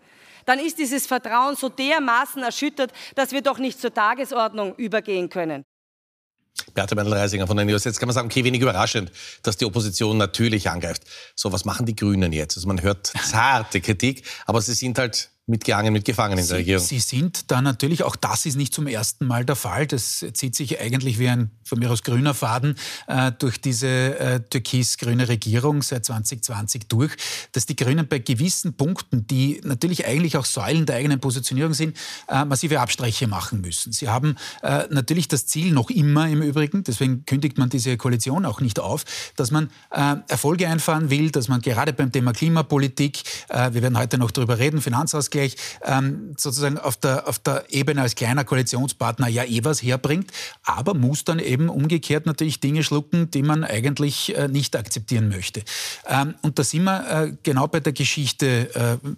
dann 0.50 0.60
ist 0.60 0.80
dieses 0.80 1.06
Vertrauen 1.06 1.56
so 1.56 1.70
dermaßen 1.70 2.42
erschüttert, 2.42 2.92
dass 3.14 3.32
wir 3.32 3.44
doch 3.44 3.60
nicht 3.60 3.80
zur 3.80 3.94
Tagesordnung 3.94 4.74
übergehen 4.76 5.30
können. 5.30 5.64
Beate 6.74 6.96
Mendel-Reisinger 6.96 7.46
von 7.46 7.56
den 7.56 7.68
News. 7.68 7.84
Jetzt 7.84 8.00
kann 8.00 8.08
man 8.08 8.16
sagen, 8.16 8.28
okay, 8.28 8.44
wenig 8.44 8.60
überraschend, 8.60 9.12
dass 9.44 9.58
die 9.58 9.66
Opposition 9.66 10.18
natürlich 10.18 10.68
angreift. 10.68 11.04
So, 11.36 11.52
was 11.52 11.66
machen 11.66 11.86
die 11.86 11.96
Grünen 11.96 12.34
jetzt? 12.34 12.58
Also 12.58 12.68
man 12.68 12.82
hört 12.82 13.08
zarte 13.08 13.80
Kritik, 13.80 14.24
aber 14.48 14.60
sie 14.60 14.74
sind 14.74 14.98
halt 14.98 15.30
mitgehangen, 15.50 15.92
mitgefangen 15.92 16.38
in 16.38 16.48
der 16.48 16.58
Regierung. 16.58 16.86
Sie 16.86 17.00
sind 17.00 17.52
da 17.52 17.62
natürlich, 17.62 18.04
auch 18.04 18.16
das 18.16 18.46
ist 18.46 18.56
nicht 18.56 18.74
zum 18.74 18.88
ersten 18.88 19.26
Mal 19.26 19.46
der 19.46 19.56
Fall. 19.56 19.88
Das 19.88 20.26
zieht 20.34 20.56
sich 20.56 20.80
eigentlich 20.80 21.20
wie 21.20 21.30
ein 21.30 21.52
von 21.70 21.80
mir 21.80 21.92
aus 21.92 22.04
grüner 22.04 22.34
Faden 22.34 22.76
äh, 23.08 23.32
durch 23.38 23.62
diese 23.62 23.88
äh, 23.88 24.40
türkis-grüne 24.42 25.30
Regierung 25.30 25.82
seit 25.84 26.06
2020 26.06 26.88
durch, 26.88 27.16
dass 27.52 27.66
die 27.66 27.76
Grünen 27.76 28.08
bei 28.08 28.20
gewissen 28.20 28.74
Punkten, 28.74 29.28
die 29.28 29.62
natürlich 29.64 30.06
eigentlich 30.06 30.36
auch 30.36 30.46
Säulen 30.46 30.86
der 30.86 30.96
eigenen 30.96 31.20
Positionierung 31.20 31.74
sind, 31.74 31.96
äh, 32.28 32.44
massive 32.44 32.80
Abstriche 32.80 33.28
machen 33.28 33.62
müssen. 33.62 33.92
Sie 33.92 34.10
haben 34.10 34.36
äh, 34.64 34.86
natürlich 34.90 35.28
das 35.28 35.46
Ziel 35.46 35.72
noch 35.72 35.90
immer 35.90 36.28
im 36.28 36.42
Übrigen, 36.42 36.84
deswegen 36.84 37.26
kündigt 37.26 37.58
man 37.58 37.70
diese 37.70 37.96
Koalition 37.98 38.46
auch 38.46 38.62
nicht 38.62 38.80
auf, 38.80 39.06
dass 39.36 39.52
man 39.52 39.70
äh, 39.92 40.16
Erfolge 40.28 40.68
einfahren 40.68 41.10
will, 41.10 41.30
dass 41.30 41.48
man 41.48 41.62
gerade 41.62 41.94
beim 41.94 42.12
Thema 42.12 42.34
Klimapolitik, 42.34 43.22
äh, 43.50 43.74
wir 43.74 43.84
werden 43.84 43.98
heute 43.98 44.18
noch 44.18 44.32
darüber 44.32 44.58
reden, 44.58 44.82
Finanzausgleich, 44.82 45.39
ähm, 45.84 46.36
sozusagen 46.38 46.78
auf 46.78 46.98
der, 46.98 47.28
auf 47.28 47.40
der 47.40 47.66
Ebene 47.70 48.02
als 48.02 48.16
kleiner 48.16 48.44
Koalitionspartner 48.44 49.28
ja 49.28 49.44
eh 49.44 49.64
was 49.64 49.82
herbringt, 49.82 50.32
aber 50.64 50.94
muss 50.94 51.24
dann 51.24 51.40
eben 51.40 51.70
umgekehrt 51.70 52.26
natürlich 52.26 52.60
Dinge 52.60 52.84
schlucken, 52.84 53.32
die 53.32 53.44
man 53.44 53.64
eigentlich 53.64 54.36
äh, 54.36 54.48
nicht 54.48 54.76
akzeptieren 54.76 55.30
möchte. 55.30 55.64
Ähm, 56.08 56.36
und 56.42 56.60
da 56.60 56.64
sind 56.64 56.84
wir 56.84 57.10
äh, 57.10 57.34
genau 57.44 57.68
bei 57.68 57.80
der 57.80 57.94
Geschichte 57.94 59.00
äh, 59.02 59.10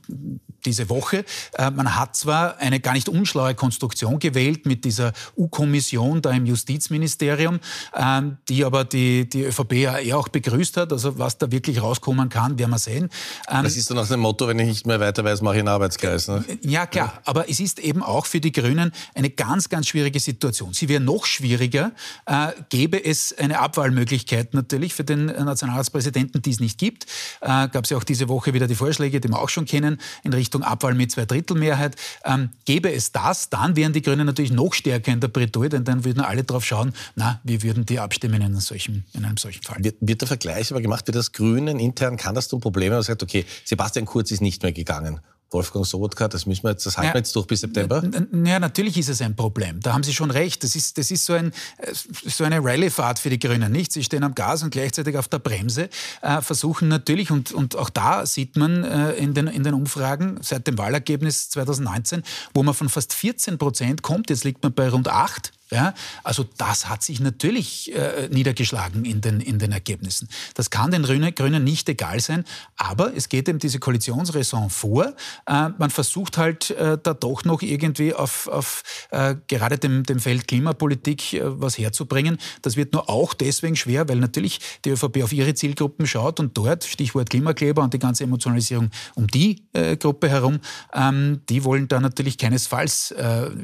diese 0.66 0.90
Woche. 0.90 1.26
Äh, 1.54 1.72
man 1.72 1.96
hat 1.96 2.16
zwar 2.16 2.58
eine 2.58 2.80
gar 2.80 2.94
nicht 2.94 3.10
unschlaue 3.10 3.56
Konstruktion 3.56 4.20
gewählt 4.20 4.66
mit 4.66 4.86
dieser 4.86 5.14
U-Kommission 5.36 6.22
da 6.22 6.32
im 6.32 6.46
Justizministerium, 6.46 7.60
ähm, 7.96 8.38
die 8.48 8.64
aber 8.64 8.86
die, 8.86 9.28
die 9.28 9.44
ÖVP 9.44 9.74
ja 9.74 9.98
eher 9.98 10.18
auch 10.18 10.28
begrüßt 10.28 10.78
hat. 10.78 10.92
Also 10.92 11.18
was 11.18 11.38
da 11.38 11.52
wirklich 11.52 11.82
rauskommen 11.82 12.30
kann, 12.30 12.60
werden 12.60 12.72
wir 12.72 12.80
sehen. 12.80 13.10
Ähm, 13.50 13.64
das 13.64 13.76
ist 13.76 13.90
dann 13.90 13.98
nach 13.98 14.08
dem 14.08 14.20
Motto, 14.20 14.48
wenn 14.48 14.60
ich 14.60 14.68
nicht 14.68 14.88
mehr 14.88 15.00
weiter 15.00 15.24
weiß, 15.24 15.42
mache 15.42 15.56
ich 15.56 15.60
einen 15.60 15.70
Arbeitskreis. 15.70 16.11
Ne? 16.28 16.44
Ja, 16.62 16.86
klar. 16.86 17.14
Ja. 17.16 17.22
Aber 17.26 17.50
es 17.50 17.60
ist 17.60 17.80
eben 17.80 18.04
auch 18.04 18.26
für 18.26 18.40
die 18.40 18.52
Grünen 18.52 18.92
eine 19.16 19.30
ganz, 19.30 19.70
ganz 19.70 19.88
schwierige 19.88 20.20
Situation. 20.20 20.74
Sie 20.74 20.90
wäre 20.90 21.02
noch 21.02 21.26
schwieriger, 21.26 21.92
äh, 22.26 22.50
gäbe 22.70 23.04
es 23.04 23.38
eine 23.38 23.60
Abwahlmöglichkeit 23.60 24.54
natürlich 24.54 24.94
für 24.94 25.04
den 25.04 25.26
Nationalratspräsidenten, 25.26 26.42
die 26.42 26.52
es 26.52 26.60
nicht 26.60 26.78
gibt. 26.78 27.06
Äh, 27.42 27.70
Gab 27.70 27.86
es 27.86 27.90
ja 27.90 27.98
auch 27.98 28.04
diese 28.04 28.30
Woche 28.30 28.54
wieder 28.54 28.68
die 28.68 28.76
Vorschläge, 28.76 29.20
die 29.20 29.30
wir 29.30 29.40
auch 29.40 29.50
schon 29.50 29.66
kennen, 29.66 30.00
in 30.24 30.34
Richtung 30.34 30.64
Abwahl 30.64 30.94
mit 30.94 31.12
Zweidrittelmehrheit. 31.12 31.96
Ähm, 32.26 32.50
gäbe 32.66 32.92
es 32.92 33.12
das, 33.12 33.50
dann 33.50 33.76
wären 33.76 33.94
die 33.94 34.02
Grünen 34.02 34.26
natürlich 34.26 34.52
noch 34.52 34.74
stärker 34.74 35.12
in 35.12 35.20
der 35.20 35.28
Bretouille, 35.28 35.70
denn 35.70 35.84
dann 35.84 36.04
würden 36.04 36.22
alle 36.22 36.44
darauf 36.44 36.66
schauen, 36.66 36.94
na, 37.16 37.40
wie 37.44 37.64
würden 37.64 37.86
die 37.86 38.00
abstimmen 38.00 38.36
in 38.36 38.44
einem 38.44 38.60
solchen, 38.60 39.06
in 39.14 39.26
einem 39.26 39.38
solchen 39.38 39.64
Fall. 39.64 39.84
Wird, 39.84 39.98
wird 40.02 40.22
der 40.22 40.28
Vergleich 40.28 40.72
aber 40.72 40.82
gemacht, 40.82 41.08
wird 41.08 41.16
das 41.16 41.32
Grünen 41.32 41.80
intern, 41.80 42.18
kann 42.18 42.36
das 42.36 42.48
zum 42.48 42.60
Problem, 42.60 42.90
wenn 42.90 42.98
man 42.98 43.04
sagt, 43.04 43.24
okay, 43.24 43.46
Sebastian 43.66 44.06
Kurz 44.06 44.32
ist 44.32 44.42
nicht 44.42 44.64
mehr 44.64 44.72
gegangen. 44.72 45.20
Wolfgang 45.52 45.86
Sobotka, 45.86 46.28
das 46.28 46.46
müssen 46.46 46.64
wir 46.64 46.72
jetzt, 46.72 46.86
das 46.86 46.98
halten 46.98 47.08
ja, 47.10 47.14
wir 47.14 47.20
jetzt 47.20 47.36
durch 47.36 47.46
bis 47.46 47.60
September? 47.60 48.02
Ja, 48.46 48.60
natürlich 48.60 48.98
ist 48.98 49.10
es 49.10 49.22
ein 49.22 49.36
Problem. 49.36 49.80
Da 49.82 49.94
haben 49.94 50.04
Sie 50.04 50.14
schon 50.14 50.32
recht. 50.32 50.64
Das 50.64 50.76
ist, 50.76 50.98
das 50.98 51.12
ist 51.12 51.26
so, 51.26 51.34
ein, 51.34 51.52
so 51.94 52.44
eine 52.44 52.64
Rallye-Fahrt 52.64 53.20
für 53.20 53.30
die 53.30 53.40
Grünen, 53.40 53.72
nicht? 53.72 53.92
Sie 53.92 54.04
stehen 54.04 54.24
am 54.24 54.34
Gas 54.34 54.64
und 54.64 54.72
gleichzeitig 54.72 55.18
auf 55.18 55.28
der 55.28 55.40
Bremse, 55.40 55.90
äh, 56.22 56.42
versuchen 56.42 56.88
natürlich, 56.88 57.32
und, 57.32 57.52
und 57.52 57.76
auch 57.76 57.90
da 57.90 58.26
sieht 58.26 58.56
man 58.56 58.84
äh, 58.84 59.12
in, 59.14 59.34
den, 59.34 59.48
in 59.48 59.64
den 59.64 59.74
Umfragen 59.74 60.40
seit 60.42 60.68
dem 60.68 60.78
Wahlergebnis 60.78 61.50
2019, 61.50 62.24
wo 62.54 62.64
man 62.64 62.74
von 62.74 62.90
fast 62.90 63.14
14 63.14 63.58
Prozent 63.58 64.02
kommt, 64.02 64.30
jetzt 64.30 64.44
liegt 64.44 64.64
man 64.64 64.74
bei 64.74 64.90
rund 64.90 65.10
8 65.10 65.52
ja, 65.72 65.94
also 66.26 66.46
das 66.58 66.90
hat 66.90 67.02
sich 67.02 67.22
natürlich 67.22 67.96
äh, 67.96 68.28
niedergeschlagen 68.30 69.06
in 69.06 69.22
den, 69.22 69.40
in 69.40 69.58
den 69.58 69.72
Ergebnissen. 69.72 70.28
Das 70.54 70.70
kann 70.70 70.92
den 70.92 71.04
Grünen 71.04 71.64
nicht 71.64 71.88
egal 71.88 72.20
sein, 72.20 72.44
aber 72.76 73.16
es 73.16 73.30
geht 73.30 73.48
eben 73.48 73.58
diese 73.58 73.80
Koalitionsraison 73.80 74.70
vor. 74.70 75.14
Äh, 75.46 75.70
man 75.78 75.90
versucht 75.90 76.38
halt 76.38 76.72
äh, 76.72 76.98
da 77.02 77.14
doch 77.14 77.46
noch 77.46 77.62
irgendwie 77.62 78.14
auf, 78.14 78.50
auf 78.50 78.84
äh, 79.12 79.36
gerade 79.48 79.78
dem, 79.78 80.04
dem 80.04 80.20
Feld 80.20 80.46
Klimapolitik 80.46 81.36
äh, 81.36 81.42
was 81.44 81.78
herzubringen. 81.78 82.38
Das 82.62 82.76
wird 82.76 82.92
nur 82.92 83.10
auch 83.10 83.34
deswegen 83.34 83.78
schwer, 83.78 84.10
weil 84.10 84.18
natürlich 84.18 84.60
die 84.84 84.90
ÖVP 84.90 85.24
auf 85.24 85.32
ihre 85.32 85.54
Zielgruppen 85.54 86.06
schaut 86.06 86.42
und 86.42 86.58
dort, 86.58 86.84
Stichwort 86.84 87.30
Klimakleber 87.30 87.82
und 87.82 87.94
die 87.94 88.00
ganze 88.00 88.26
Emotionalisierung 88.26 88.90
um 89.16 89.28
die 89.28 89.64
äh, 89.72 89.96
Gruppe 89.96 90.28
herum, 90.28 90.60
ähm, 90.94 91.40
die 91.48 91.64
wollen 91.64 91.88
da 91.88 92.02
natürlich 92.02 92.38
keinesfalls 92.38 93.16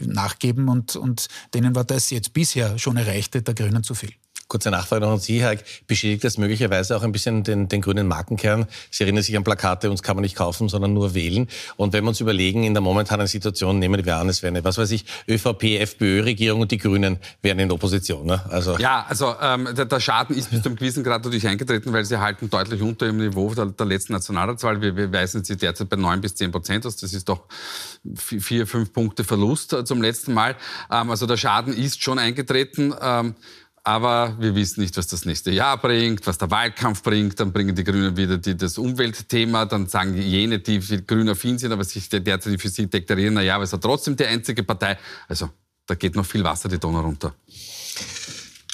nachgeben 0.05 0.69
und, 0.69 0.95
und 0.95 1.27
denen 1.53 1.75
war 1.75 1.83
da 1.83 1.96
das 1.97 2.11
jetzt 2.11 2.31
bisher 2.31 2.77
schon 2.77 2.95
erreichte 2.95 3.41
der 3.41 3.55
Grünen 3.55 3.83
zu 3.83 3.95
viel. 3.95 4.13
Kurze 4.47 4.71
Nachfrage 4.71 5.01
noch 5.01 5.11
an 5.11 5.19
Sie, 5.19 5.41
Herr 5.41 5.57
Beschädigt 5.87 6.23
das 6.23 6.37
möglicherweise 6.37 6.95
auch 6.95 7.03
ein 7.03 7.11
bisschen 7.11 7.43
den, 7.43 7.67
den 7.67 7.81
grünen 7.81 8.07
Markenkern? 8.07 8.65
Sie 8.89 9.03
erinnern 9.03 9.21
sich 9.21 9.35
an 9.35 9.43
Plakate, 9.43 9.91
uns 9.91 10.03
kann 10.03 10.15
man 10.15 10.21
nicht 10.21 10.37
kaufen, 10.37 10.69
sondern 10.69 10.93
nur 10.93 11.13
wählen. 11.13 11.49
Und 11.75 11.91
wenn 11.91 12.05
wir 12.05 12.09
uns 12.09 12.21
überlegen, 12.21 12.63
in 12.63 12.73
der 12.73 12.79
momentanen 12.79 13.27
Situation 13.27 13.77
nehmen 13.79 14.05
wir 14.05 14.15
an, 14.15 14.29
es 14.29 14.43
wäre 14.43 14.51
eine, 14.51 14.63
was 14.63 14.77
weiß 14.77 14.91
ich, 14.91 15.03
ÖVP, 15.27 15.81
FPÖ-Regierung 15.81 16.61
und 16.61 16.71
die 16.71 16.77
Grünen 16.77 17.17
wären 17.41 17.59
in 17.59 17.71
Opposition. 17.71 18.25
Ne? 18.25 18.41
Also 18.49 18.77
ja, 18.77 19.05
also 19.09 19.35
ähm, 19.41 19.67
der, 19.75 19.83
der, 19.83 19.99
Schaden 19.99 20.37
ist 20.37 20.49
bis 20.49 20.61
zu 20.61 20.69
einem 20.69 20.77
gewissen 20.77 21.03
Grad 21.03 21.25
natürlich 21.25 21.45
eingetreten, 21.45 21.91
weil 21.91 22.05
sie 22.05 22.17
halten 22.17 22.49
deutlich 22.49 22.81
unter 22.81 23.05
dem 23.05 23.17
Niveau 23.17 23.53
der, 23.53 23.65
der 23.65 23.85
letzten 23.85 24.13
Nationalratswahl. 24.13 24.81
Wir, 24.81 24.95
wir 24.95 25.11
weisen 25.11 25.43
sie 25.43 25.57
derzeit 25.57 25.89
bei 25.89 25.97
9 25.97 26.21
bis 26.21 26.35
10 26.35 26.53
Prozent 26.53 26.85
aus. 26.85 26.95
Das 26.95 27.11
ist 27.11 27.27
doch 27.27 27.43
vier, 28.15 28.65
fünf 28.65 28.93
Punkte 28.93 29.25
Verlust 29.25 29.73
äh, 29.73 29.83
zum 29.83 30.01
letzten 30.01 30.33
Mal. 30.33 30.55
Ähm, 30.89 31.09
also 31.09 31.25
der 31.25 31.35
Schaden 31.35 31.75
ist 31.75 32.01
schon 32.01 32.17
eingetreten. 32.17 32.93
Ähm, 33.01 33.35
aber 33.87 34.35
wir 34.37 34.53
wissen 34.53 34.81
nicht, 34.81 34.97
was 34.97 35.07
das 35.07 35.23
nächste 35.23 35.49
Jahr 35.49 35.77
bringt, 35.77 36.27
was 36.27 36.37
der 36.37 36.51
Wahlkampf 36.51 37.03
bringt. 37.03 37.39
Dann 37.39 37.53
bringen 37.53 37.73
die 37.73 37.85
Grünen 37.85 38.17
wieder 38.17 38.37
die, 38.37 38.57
das 38.57 38.77
Umweltthema. 38.77 39.63
Dann 39.63 39.87
sagen 39.87 40.13
jene, 40.13 40.59
die 40.59 40.81
grün 41.07 41.29
affin 41.29 41.57
sind, 41.57 41.71
aber 41.71 41.85
sich 41.85 42.09
derzeit 42.09 42.59
für 42.59 42.67
sie 42.67 42.87
deklarieren, 42.87 43.35
na 43.35 43.41
ja, 43.41 43.55
aber 43.55 43.63
es 43.63 43.71
ist 43.71 43.81
trotzdem 43.81 44.17
die 44.17 44.25
einzige 44.25 44.63
Partei. 44.63 44.97
Also 45.29 45.51
da 45.85 45.95
geht 45.95 46.17
noch 46.17 46.25
viel 46.25 46.43
Wasser 46.43 46.67
die 46.67 46.77
Donau 46.77 46.99
runter. 46.99 47.33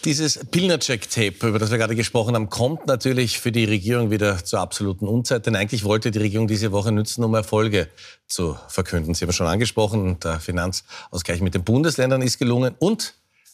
Dieses 0.04 0.40
Pilnacek-Tape, 0.50 1.48
über 1.48 1.60
das 1.60 1.70
wir 1.70 1.78
gerade 1.78 1.96
gesprochen 1.96 2.34
haben, 2.34 2.50
kommt 2.50 2.88
natürlich 2.88 3.40
für 3.40 3.52
die 3.52 3.66
Regierung 3.66 4.10
wieder 4.10 4.44
zur 4.44 4.62
absoluten 4.62 5.08
Unzeit, 5.08 5.46
denn 5.46 5.56
eigentlich 5.56 5.84
wollte 5.84 6.10
die 6.10 6.20
Regierung 6.20 6.48
diese 6.48 6.72
Woche 6.72 6.92
nutzen, 6.92 7.24
um 7.24 7.36
Erfolge 7.36 7.88
zu 8.26 8.58
verkünden. 8.68 9.14
Sie 9.14 9.26
haben 9.26 9.32
schon 9.32 9.46
angesprochen, 9.46 10.20
der 10.22 10.40
Finanzausgleich 10.40 11.40
mit 11.42 11.54
den 11.54 11.64
Bundesländern 11.64 12.24
ist 12.24 12.40
gelungen 12.40 12.74
und 12.80 13.14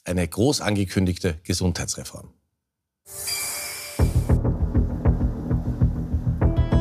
eine 0.09 0.27
groß 0.27 0.61
angekündigte 0.61 1.39
Gesundheitsreform. 1.43 2.33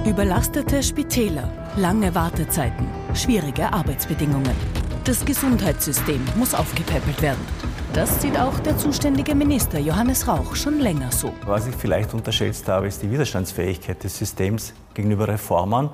Überlastete 0.06 0.82
Spitäler, 0.82 1.52
lange 1.76 2.14
Wartezeiten, 2.14 2.88
schwierige 3.14 3.72
Arbeitsbedingungen. 3.72 4.56
Das 5.04 5.24
Gesundheitssystem 5.24 6.20
muss 6.36 6.54
aufgepäppelt 6.54 7.22
werden. 7.22 7.44
Das 7.92 8.20
sieht 8.20 8.38
auch 8.38 8.58
der 8.60 8.76
zuständige 8.76 9.34
Minister 9.34 9.78
Johannes 9.78 10.28
Rauch 10.28 10.54
schon 10.54 10.80
länger 10.80 11.10
so. 11.10 11.32
Was 11.44 11.66
ich 11.66 11.74
vielleicht 11.74 12.14
unterschätzt 12.14 12.68
habe, 12.68 12.86
ist 12.86 13.02
die 13.02 13.10
Widerstandsfähigkeit 13.10 14.02
des 14.02 14.18
Systems 14.18 14.74
gegenüber 14.94 15.28
Reformen. 15.28 15.90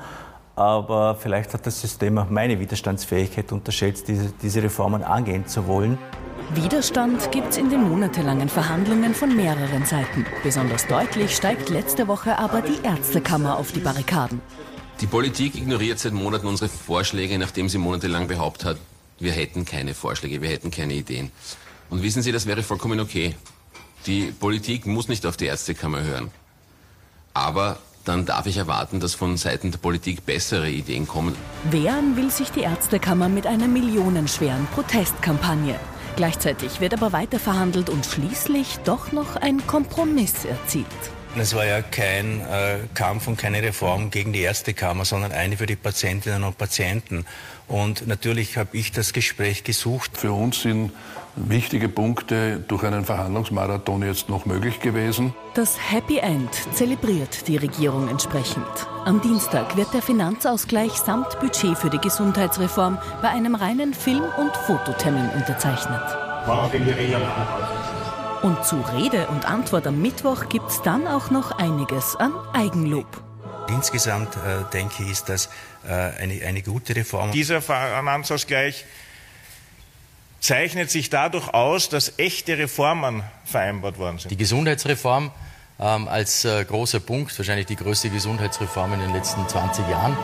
Aber 0.56 1.16
vielleicht 1.16 1.54
hat 1.54 1.66
das 1.66 1.80
System 1.80 2.18
auch 2.18 2.30
meine 2.30 2.58
Widerstandsfähigkeit 2.60 3.50
unterschätzt, 3.52 4.06
diese, 4.08 4.32
diese 4.42 4.62
Reformen 4.62 5.02
angehen 5.02 5.46
zu 5.46 5.66
wollen. 5.66 5.98
Widerstand 6.52 7.32
gibt 7.32 7.48
es 7.50 7.56
in 7.56 7.70
den 7.70 7.88
monatelangen 7.88 8.48
Verhandlungen 8.48 9.14
von 9.14 9.34
mehreren 9.34 9.84
Seiten. 9.86 10.26
Besonders 10.42 10.86
deutlich 10.86 11.34
steigt 11.34 11.70
letzte 11.70 12.06
Woche 12.06 12.38
aber 12.38 12.60
die 12.60 12.84
Ärztekammer 12.84 13.56
auf 13.56 13.72
die 13.72 13.80
Barrikaden. 13.80 14.40
Die 15.00 15.06
Politik 15.06 15.56
ignoriert 15.56 15.98
seit 15.98 16.12
Monaten 16.12 16.46
unsere 16.46 16.68
Vorschläge, 16.68 17.38
nachdem 17.38 17.68
sie 17.68 17.78
monatelang 17.78 18.28
behauptet 18.28 18.66
hat, 18.66 18.76
wir 19.18 19.32
hätten 19.32 19.64
keine 19.64 19.94
Vorschläge, 19.94 20.42
wir 20.42 20.50
hätten 20.50 20.70
keine 20.70 20.94
Ideen. 20.94 21.32
Und 21.90 22.02
wissen 22.02 22.22
Sie, 22.22 22.32
das 22.32 22.46
wäre 22.46 22.62
vollkommen 22.62 23.00
okay. 23.00 23.34
Die 24.06 24.32
Politik 24.32 24.86
muss 24.86 25.08
nicht 25.08 25.26
auf 25.26 25.36
die 25.36 25.46
Ärztekammer 25.46 26.02
hören. 26.02 26.30
Aber 27.32 27.78
dann 28.04 28.26
darf 28.26 28.46
ich 28.46 28.58
erwarten, 28.58 29.00
dass 29.00 29.14
von 29.14 29.36
Seiten 29.36 29.70
der 29.70 29.78
Politik 29.78 30.26
bessere 30.26 30.70
Ideen 30.70 31.08
kommen. 31.08 31.34
Wehren 31.70 32.16
will 32.16 32.30
sich 32.30 32.50
die 32.50 32.60
Ärztekammer 32.60 33.28
mit 33.28 33.46
einer 33.46 33.66
millionenschweren 33.66 34.66
Protestkampagne. 34.74 35.78
Gleichzeitig 36.16 36.80
wird 36.80 36.94
aber 36.94 37.12
weiter 37.12 37.40
verhandelt 37.40 37.90
und 37.90 38.06
schließlich 38.06 38.78
doch 38.84 39.10
noch 39.10 39.34
ein 39.36 39.66
Kompromiss 39.66 40.44
erzielt. 40.44 40.86
Es 41.36 41.52
war 41.54 41.66
ja 41.66 41.82
kein 41.82 42.40
äh, 42.42 42.78
Kampf 42.94 43.26
und 43.26 43.36
keine 43.36 43.60
Reform 43.60 44.10
gegen 44.10 44.32
die 44.32 44.40
erste 44.40 44.72
Kammer, 44.72 45.04
sondern 45.04 45.32
eine 45.32 45.56
für 45.56 45.66
die 45.66 45.74
Patientinnen 45.74 46.44
und 46.44 46.56
Patienten. 46.56 47.26
Und 47.66 48.06
natürlich 48.06 48.56
habe 48.56 48.76
ich 48.76 48.92
das 48.92 49.12
Gespräch 49.12 49.64
gesucht. 49.64 50.16
Für 50.16 50.32
uns 50.32 50.62
sind 50.62 50.92
wichtige 51.36 51.88
Punkte 51.88 52.62
durch 52.68 52.84
einen 52.84 53.04
Verhandlungsmarathon 53.04 54.02
jetzt 54.02 54.28
noch 54.28 54.46
möglich 54.46 54.80
gewesen. 54.80 55.34
Das 55.54 55.76
Happy 55.90 56.18
End 56.18 56.50
zelebriert 56.72 57.48
die 57.48 57.56
Regierung 57.56 58.08
entsprechend. 58.08 58.66
Am 59.04 59.20
Dienstag 59.20 59.76
wird 59.76 59.92
der 59.92 60.02
Finanzausgleich 60.02 60.92
samt 60.92 61.38
Budget 61.40 61.76
für 61.76 61.90
die 61.90 61.98
Gesundheitsreform 61.98 62.98
bei 63.22 63.28
einem 63.28 63.54
reinen 63.54 63.94
Film- 63.94 64.30
und 64.38 64.56
Fototermin 64.66 65.28
unterzeichnet. 65.30 66.02
Und 68.42 68.64
zu 68.64 68.76
Rede 68.94 69.26
und 69.28 69.46
Antwort 69.46 69.86
am 69.86 70.02
Mittwoch 70.02 70.48
gibt 70.48 70.68
es 70.68 70.82
dann 70.82 71.06
auch 71.06 71.30
noch 71.30 71.52
einiges 71.52 72.16
an 72.16 72.32
Eigenlob. 72.52 73.06
Insgesamt 73.68 74.36
äh, 74.36 74.70
denke 74.72 75.02
ich, 75.02 75.12
ist 75.12 75.28
das 75.28 75.48
äh, 75.86 75.92
eine, 75.92 76.44
eine 76.46 76.62
gute 76.62 76.94
Reform. 76.94 77.32
Dieser 77.32 77.62
Finanzausgleich 77.62 78.84
zeichnet 80.44 80.90
sich 80.90 81.08
dadurch 81.08 81.48
aus, 81.54 81.88
dass 81.88 82.18
echte 82.18 82.58
Reformen 82.58 83.22
vereinbart 83.44 83.98
worden 83.98 84.18
sind. 84.18 84.30
Die 84.30 84.36
Gesundheitsreform 84.36 85.30
ähm, 85.80 86.06
als 86.06 86.44
äh, 86.44 86.64
großer 86.64 87.00
Punkt, 87.00 87.36
wahrscheinlich 87.38 87.66
die 87.66 87.76
größte 87.76 88.10
Gesundheitsreform 88.10 88.92
in 88.92 89.00
den 89.00 89.12
letzten 89.14 89.48
20 89.48 89.88
Jahren. 89.88 90.14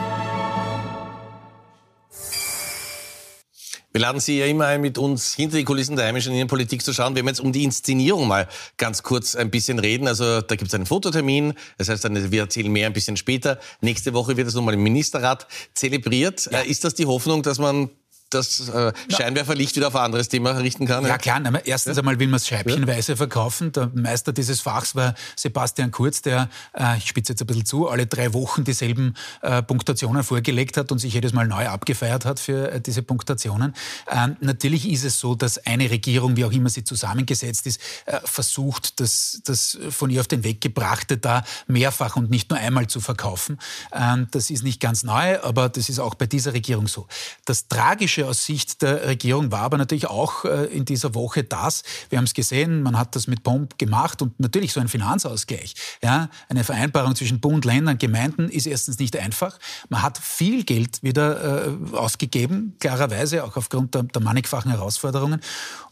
Wir 3.93 4.03
laden 4.03 4.21
Sie 4.21 4.39
ja 4.39 4.47
immer 4.47 4.67
ein, 4.67 4.83
mit 4.83 4.99
uns 4.99 5.35
hinter 5.35 5.57
die 5.57 5.65
Kulissen 5.65 5.97
der 5.97 6.05
heimischen 6.07 6.33
Innenpolitik 6.33 6.85
zu 6.85 6.93
schauen. 6.93 7.17
Wir 7.17 7.25
werden 7.25 7.29
jetzt 7.29 7.41
um 7.41 7.53
die 7.53 7.65
Inszenierung 7.65 8.29
mal 8.29 8.47
ganz 8.77 9.03
kurz 9.03 9.35
ein 9.35 9.51
bisschen 9.51 9.79
reden. 9.79 10.07
Also 10.07 10.43
da 10.43 10.55
gibt 10.55 10.69
es 10.69 10.75
einen 10.75 10.87
Fototermin. 10.87 11.55
Das 11.77 11.89
heißt, 11.89 12.05
wir 12.31 12.41
erzählen 12.41 12.71
mehr 12.71 12.87
ein 12.87 12.93
bisschen 12.93 13.17
später. 13.17 13.59
Nächste 13.81 14.13
Woche 14.13 14.37
wird 14.37 14.47
es 14.47 14.55
nochmal 14.55 14.75
im 14.75 14.83
Ministerrat 14.85 15.49
zelebriert. 15.75 16.49
Ja. 16.53 16.61
Äh, 16.61 16.69
ist 16.69 16.85
das 16.85 16.95
die 16.95 17.07
Hoffnung, 17.07 17.43
dass 17.43 17.59
man 17.59 17.91
das 18.31 18.69
äh, 18.69 18.93
Scheinwerferlicht 19.09 19.77
wieder 19.77 19.89
auf 19.89 19.97
ein 19.97 20.05
anderes 20.05 20.29
Thema 20.29 20.53
richten 20.53 20.87
kann? 20.87 21.05
Ja, 21.05 21.19
klar. 21.19 21.41
Na, 21.41 21.61
erstens 21.65 21.99
einmal 21.99 22.19
will 22.19 22.29
man 22.29 22.37
es 22.37 22.47
scheibchenweise 22.47 23.17
verkaufen. 23.17 23.73
Der 23.73 23.91
Meister 23.95 24.33
dieses 24.33 24.61
Fachs 24.61 24.95
war 24.95 25.15
Sebastian 25.37 25.91
Kurz, 25.91 26.23
der, 26.23 26.49
äh, 26.73 26.97
ich 26.99 27.07
spitze 27.07 27.33
jetzt 27.33 27.43
ein 27.43 27.47
bisschen 27.47 27.67
zu, 27.67 27.89
alle 27.89 28.07
drei 28.07 28.33
Wochen 28.33 28.65
dieselben 28.65 29.15
äh, 29.43 29.63
Punktationen 29.63 30.23
vorgelegt 30.23 30.77
hat 30.77 30.93
und 30.93 30.99
sich 30.99 31.15
jedes 31.15 31.33
Mal 31.33 31.47
neu 31.47 31.69
abgefeiert 31.69 32.25
hat 32.25 32.41
für 32.41 32.71
äh, 32.71 32.81
diese 32.81 33.03
Punktationen. 33.03 33.75
Ähm, 34.11 34.37
natürlich 34.41 34.89
ist 34.89 35.05
es 35.05 35.19
so, 35.19 35.35
dass 35.35 35.59
eine 35.67 35.91
Regierung, 35.91 36.37
wie 36.37 36.45
auch 36.45 36.53
immer 36.53 36.69
sie 36.69 36.85
zusammengesetzt 36.85 37.67
ist, 37.67 37.81
äh, 38.07 38.21
versucht, 38.25 39.01
das, 39.01 39.41
das 39.45 39.79
von 39.91 40.11
ihr 40.11 40.21
auf 40.21 40.29
den 40.29 40.45
Weg 40.45 40.61
gebrachte 40.61 41.19
da 41.19 41.45
mehrfach 41.67 42.17
und 42.17 42.31
nicht 42.31 42.51
nur 42.51 42.59
einmal 42.59 42.87
zu 42.87 43.01
verkaufen. 43.01 43.59
Ähm, 43.93 44.29
das 44.31 44.51
ist 44.51 44.63
nicht 44.63 44.81
ganz 44.81 45.03
neu, 45.03 45.41
aber 45.43 45.69
das 45.69 45.89
ist 45.89 45.99
auch 45.99 46.15
bei 46.15 46.27
dieser 46.27 46.53
Regierung 46.53 46.87
so. 46.87 47.07
Das 47.45 47.69
Tragische 47.69 48.20
Kritische 48.21 48.27
aus 48.27 48.45
Sicht 48.45 48.83
der 48.83 49.07
Regierung 49.07 49.51
war 49.51 49.61
aber 49.61 49.79
natürlich 49.79 50.07
auch 50.07 50.45
äh, 50.45 50.67
in 50.67 50.85
dieser 50.85 51.15
Woche 51.15 51.45
das, 51.45 51.83
wir 52.09 52.19
haben 52.19 52.25
es 52.25 52.35
gesehen, 52.35 52.83
man 52.83 52.99
hat 52.99 53.17
das 53.17 53.27
mit 53.27 53.43
Pomp 53.43 53.79
gemacht 53.79 54.23
und 54.23 54.39
natürlich 54.39 54.73
so 54.73 54.81
ein 54.81 54.89
Finanzausgleich, 54.89 55.75
ja, 56.03 56.29
eine 56.49 56.65
Vereinbarung 56.65 57.15
zwischen 57.15 57.41
Bund, 57.41 57.65
Ländern, 57.65 57.99
Gemeinden 57.99 58.49
ist 58.49 58.67
erstens 58.67 58.99
nicht 58.99 59.17
einfach. 59.17 59.59
Man 59.89 60.03
hat 60.03 60.19
viel 60.19 60.65
Geld 60.65 61.03
wieder 61.03 61.69
äh, 61.69 61.97
ausgegeben, 61.97 62.77
klarerweise 62.81 63.45
auch 63.45 63.57
aufgrund 63.57 63.95
der, 63.95 64.03
der 64.03 64.23
mannigfachen 64.23 64.71
Herausforderungen. 64.71 65.41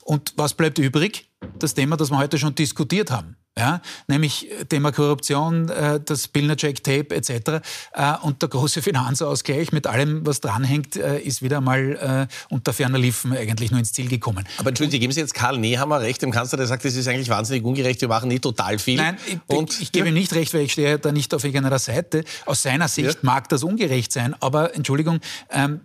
Und 0.05 0.35
was 0.37 0.55
bleibt 0.55 0.79
übrig? 0.79 1.28
Das 1.59 1.75
Thema, 1.75 1.97
das 1.97 2.11
wir 2.11 2.19
heute 2.19 2.39
schon 2.39 2.55
diskutiert 2.55 3.11
haben 3.11 3.37
ja, 3.59 3.81
nämlich 4.07 4.49
Thema 4.69 4.93
Korruption, 4.93 5.69
äh, 5.69 6.01
das 6.03 6.29
Pilner-Check-Tape 6.29 7.15
etc. 7.15 7.61
Äh, 7.93 8.15
und 8.23 8.41
der 8.41 8.49
große 8.49 8.83
Finanzausgleich 8.89 9.73
mit 9.73 9.87
allem, 9.87 10.25
was 10.25 10.41
dranhängt, 10.41 10.97
äh, 10.97 11.19
ist 11.19 11.43
wieder 11.43 11.61
mal 11.61 12.29
unter 12.49 12.73
ferner 12.73 12.99
Liefen 12.99 13.33
eigentlich 13.33 13.71
nur 13.71 13.81
ins 13.81 13.93
Ziel 13.93 14.09
gekommen. 14.09 14.47
Aber 14.59 14.69
entschuldigen 14.69 14.93
Sie, 14.93 14.99
geben 15.01 15.13
Sie 15.13 15.21
jetzt 15.21 15.35
Karl 15.35 15.59
Nehammer 15.59 16.01
recht, 16.01 16.23
dem 16.23 16.31
Kanzler, 16.31 16.59
der 16.59 16.67
sagt, 16.67 16.85
das 16.85 16.95
ist 16.95 17.09
eigentlich 17.09 17.29
wahnsinnig 17.29 17.65
ungerecht, 17.65 18.01
wir 18.01 18.09
machen 18.09 18.29
nicht 18.29 18.43
total 18.43 18.79
viel. 18.79 18.97
Nein, 18.97 19.17
ich, 19.27 19.39
und, 19.47 19.81
ich 19.81 19.91
gebe 19.91 20.09
ihm 20.09 20.15
nicht 20.15 20.33
recht, 20.35 20.55
weil 20.55 20.63
ich 20.63 20.73
stehe 20.73 20.99
da 20.99 21.11
nicht 21.11 21.35
auf 21.35 21.45
irgendeiner 21.45 21.79
Seite. 21.79 22.25
Aus 22.47 22.63
seiner 22.63 22.89
Sicht 22.89 23.15
ja. 23.15 23.21
mag 23.23 23.49
das 23.49 23.65
ungerecht 23.65 24.13
sein, 24.13 24.35
aber 24.41 24.75
Entschuldigung, 24.75 25.21
ähm, 25.51 25.81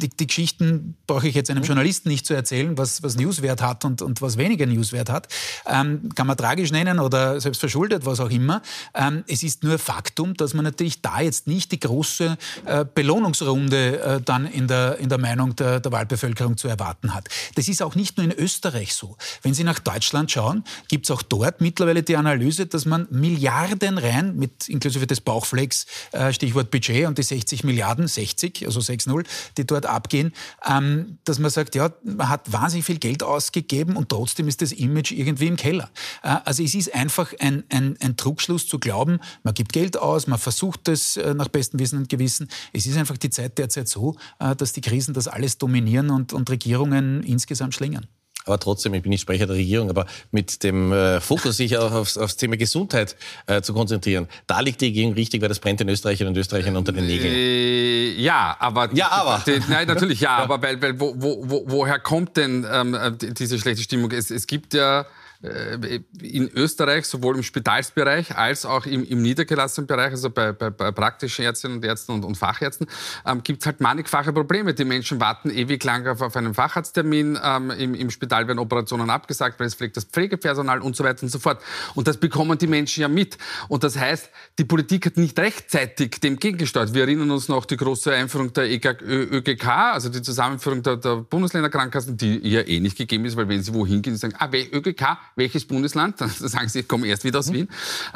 die, 0.00 0.08
die, 0.08 0.26
Geschichten 0.26 0.96
brauche 1.06 1.28
ich 1.28 1.34
jetzt 1.34 1.50
einem 1.50 1.64
Journalisten 1.64 2.08
nicht 2.08 2.26
zu 2.26 2.34
erzählen, 2.34 2.78
was, 2.78 3.02
was 3.02 3.16
Newswert 3.16 3.60
hat 3.60 3.84
und, 3.84 4.02
und 4.02 4.22
was 4.22 4.38
weniger 4.38 4.66
Newswert 4.66 4.97
hat. 5.06 5.28
Ähm, 5.66 6.08
kann 6.14 6.26
man 6.26 6.36
tragisch 6.36 6.70
nennen 6.72 6.98
oder 6.98 7.40
selbst 7.40 7.60
verschuldet, 7.60 8.04
was 8.06 8.20
auch 8.20 8.30
immer. 8.30 8.62
Ähm, 8.94 9.24
es 9.28 9.42
ist 9.42 9.62
nur 9.62 9.78
Faktum, 9.78 10.34
dass 10.34 10.54
man 10.54 10.64
natürlich 10.64 11.00
da 11.00 11.20
jetzt 11.20 11.46
nicht 11.46 11.72
die 11.72 11.80
große 11.80 12.36
äh, 12.64 12.84
Belohnungsrunde 12.92 14.00
äh, 14.00 14.20
dann 14.20 14.46
in 14.46 14.66
der, 14.66 14.98
in 14.98 15.08
der 15.08 15.18
Meinung 15.18 15.54
der, 15.56 15.80
der 15.80 15.92
Wahlbevölkerung 15.92 16.56
zu 16.56 16.68
erwarten 16.68 17.14
hat. 17.14 17.28
Das 17.54 17.68
ist 17.68 17.82
auch 17.82 17.94
nicht 17.94 18.16
nur 18.16 18.24
in 18.24 18.32
Österreich 18.32 18.94
so. 18.94 19.16
Wenn 19.42 19.54
Sie 19.54 19.64
nach 19.64 19.78
Deutschland 19.78 20.30
schauen, 20.30 20.64
gibt 20.88 21.06
es 21.06 21.10
auch 21.10 21.22
dort 21.22 21.60
mittlerweile 21.60 22.02
die 22.02 22.16
Analyse, 22.16 22.66
dass 22.66 22.84
man 22.84 23.06
Milliarden 23.10 23.98
rein, 23.98 24.36
mit 24.36 24.68
inklusive 24.68 25.06
des 25.06 25.20
Bauchflecks, 25.20 25.86
äh, 26.12 26.32
Stichwort 26.32 26.70
Budget 26.70 27.06
und 27.06 27.18
die 27.18 27.22
60 27.22 27.64
Milliarden, 27.64 28.08
60, 28.08 28.66
also 28.66 28.80
6-0, 28.80 29.24
die 29.56 29.66
dort 29.66 29.86
abgehen, 29.86 30.32
ähm, 30.66 31.18
dass 31.24 31.38
man 31.38 31.50
sagt, 31.50 31.74
ja, 31.74 31.90
man 32.02 32.28
hat 32.28 32.50
wahnsinnig 32.52 32.86
viel 32.86 32.98
Geld 32.98 33.22
ausgegeben 33.22 33.96
und 33.96 34.08
trotzdem 34.08 34.48
ist 34.48 34.62
das 34.62 34.72
Image 34.88 35.12
irgendwie 35.12 35.46
im 35.46 35.56
Keller. 35.56 35.90
Äh, 36.22 36.36
also 36.44 36.62
es 36.62 36.74
ist 36.74 36.94
ein 36.94 37.08
einfach 37.08 37.32
ein, 37.40 37.64
ein, 37.70 37.96
ein 38.02 38.16
Trugschluss 38.18 38.66
zu 38.66 38.78
glauben, 38.78 39.18
man 39.42 39.54
gibt 39.54 39.72
Geld 39.72 39.96
aus, 39.96 40.26
man 40.26 40.38
versucht 40.38 40.88
es 40.88 41.16
äh, 41.16 41.32
nach 41.32 41.48
bestem 41.48 41.80
Wissen 41.80 41.98
und 41.98 42.10
Gewissen. 42.10 42.48
Es 42.74 42.84
ist 42.84 42.98
einfach 42.98 43.16
die 43.16 43.30
Zeit 43.30 43.56
derzeit 43.56 43.88
so, 43.88 44.14
äh, 44.38 44.54
dass 44.54 44.74
die 44.74 44.82
Krisen 44.82 45.14
das 45.14 45.26
alles 45.26 45.56
dominieren 45.56 46.10
und, 46.10 46.34
und 46.34 46.50
Regierungen 46.50 47.22
insgesamt 47.22 47.74
schlingern 47.74 48.06
aber 48.48 48.58
trotzdem, 48.58 48.94
ich 48.94 49.02
bin 49.02 49.10
nicht 49.10 49.20
Sprecher 49.20 49.46
der 49.46 49.56
Regierung, 49.56 49.90
aber 49.90 50.06
mit 50.30 50.62
dem 50.62 50.92
äh, 50.92 51.20
Fokus, 51.20 51.58
sich 51.58 51.76
auch 51.78 51.92
aufs, 51.92 52.16
aufs 52.16 52.36
Thema 52.36 52.56
Gesundheit 52.56 53.16
äh, 53.46 53.62
zu 53.62 53.74
konzentrieren, 53.74 54.28
da 54.46 54.60
liegt 54.60 54.80
die 54.80 54.86
Regierung 54.86 55.14
richtig, 55.14 55.42
weil 55.42 55.48
das 55.48 55.60
brennt 55.60 55.80
den 55.80 55.88
Österreicherinnen 55.88 56.34
und 56.34 56.40
Österreichern 56.40 56.76
unter 56.76 56.92
den 56.92 57.06
Nägeln. 57.06 57.32
Äh, 57.32 58.20
ja, 58.20 58.56
aber... 58.58 58.92
Ja, 58.94 59.10
aber... 59.10 59.42
Die, 59.46 59.60
nein, 59.68 59.86
natürlich 59.86 60.20
ja, 60.20 60.36
aber 60.36 60.60
weil, 60.62 60.80
weil 60.82 60.98
wo, 60.98 61.14
wo, 61.16 61.64
woher 61.66 61.98
kommt 61.98 62.36
denn 62.36 62.66
ähm, 62.70 62.96
diese 63.20 63.58
schlechte 63.58 63.82
Stimmung? 63.82 64.10
Es, 64.12 64.30
es 64.30 64.46
gibt 64.46 64.74
ja 64.74 65.02
äh, 65.02 65.04
in 65.40 66.50
Österreich 66.52 67.06
sowohl 67.06 67.36
im 67.36 67.44
Spitalsbereich 67.44 68.36
als 68.36 68.66
auch 68.66 68.86
im, 68.86 69.04
im 69.04 69.22
niedergelassenen 69.22 69.86
Bereich, 69.86 70.10
also 70.10 70.30
bei, 70.30 70.50
bei, 70.50 70.70
bei, 70.70 70.90
praktischen 70.90 71.44
Ärztinnen 71.44 71.76
und 71.76 71.84
Ärzten 71.84 72.10
und, 72.10 72.24
und 72.24 72.36
Fachärzten, 72.36 72.88
ähm, 73.24 73.44
gibt 73.44 73.62
es 73.62 73.66
halt 73.66 73.80
mannigfache 73.80 74.32
Probleme. 74.32 74.74
Die 74.74 74.84
Menschen 74.84 75.20
warten 75.20 75.50
ewig 75.50 75.84
lang 75.84 76.08
auf, 76.08 76.22
auf 76.22 76.34
einen 76.34 76.54
Facharzttermin. 76.54 77.38
Ähm, 77.40 77.70
im, 77.70 77.94
Im 77.94 78.10
Spital 78.10 78.48
werden 78.48 78.58
Operationen 78.58 79.10
abgesagt, 79.10 79.60
weil 79.60 79.68
es 79.68 79.76
pflegt 79.76 79.96
das 79.96 80.04
Pflegepersonal 80.04 80.80
und 80.80 80.96
so 80.96 81.04
weiter 81.04 81.22
und 81.22 81.28
so 81.28 81.38
fort. 81.38 81.62
Und 81.94 82.08
das 82.08 82.16
bekommen 82.16 82.58
die 82.58 82.66
Menschen 82.66 83.02
ja 83.02 83.08
mit. 83.08 83.38
Und 83.68 83.84
das 83.84 83.96
heißt, 83.96 84.30
die 84.58 84.64
Politik 84.64 85.06
hat 85.06 85.16
nicht 85.18 85.38
rechtzeitig 85.38 86.18
dem 86.18 86.40
gegengesteuert. 86.40 86.94
Wir 86.94 87.02
erinnern 87.02 87.30
uns 87.30 87.46
noch 87.46 87.64
die 87.64 87.76
große 87.76 88.12
Einführung 88.12 88.52
der 88.54 88.68
ÖGK, 88.68 89.68
also 89.68 90.08
die 90.08 90.22
Zusammenführung 90.22 90.82
der, 90.82 90.96
der 90.96 91.16
Bundesländerkrankenkassen, 91.16 92.16
die 92.16 92.38
ja 92.48 92.62
eh 92.62 92.80
nicht 92.80 92.98
gegeben 92.98 93.24
ist, 93.24 93.36
weil 93.36 93.48
wenn 93.48 93.62
sie 93.62 93.72
wohin 93.72 94.02
gehen, 94.02 94.16
sagen, 94.16 94.34
ah, 94.36 94.48
ÖGK, 94.52 95.16
welches 95.36 95.64
Bundesland? 95.64 96.20
Dann 96.20 96.30
sagen 96.30 96.68
sie, 96.68 96.80
ich 96.80 96.88
komme 96.88 97.06
erst 97.06 97.24
wieder 97.24 97.38
aus. 97.38 97.52
Wien. 97.52 97.68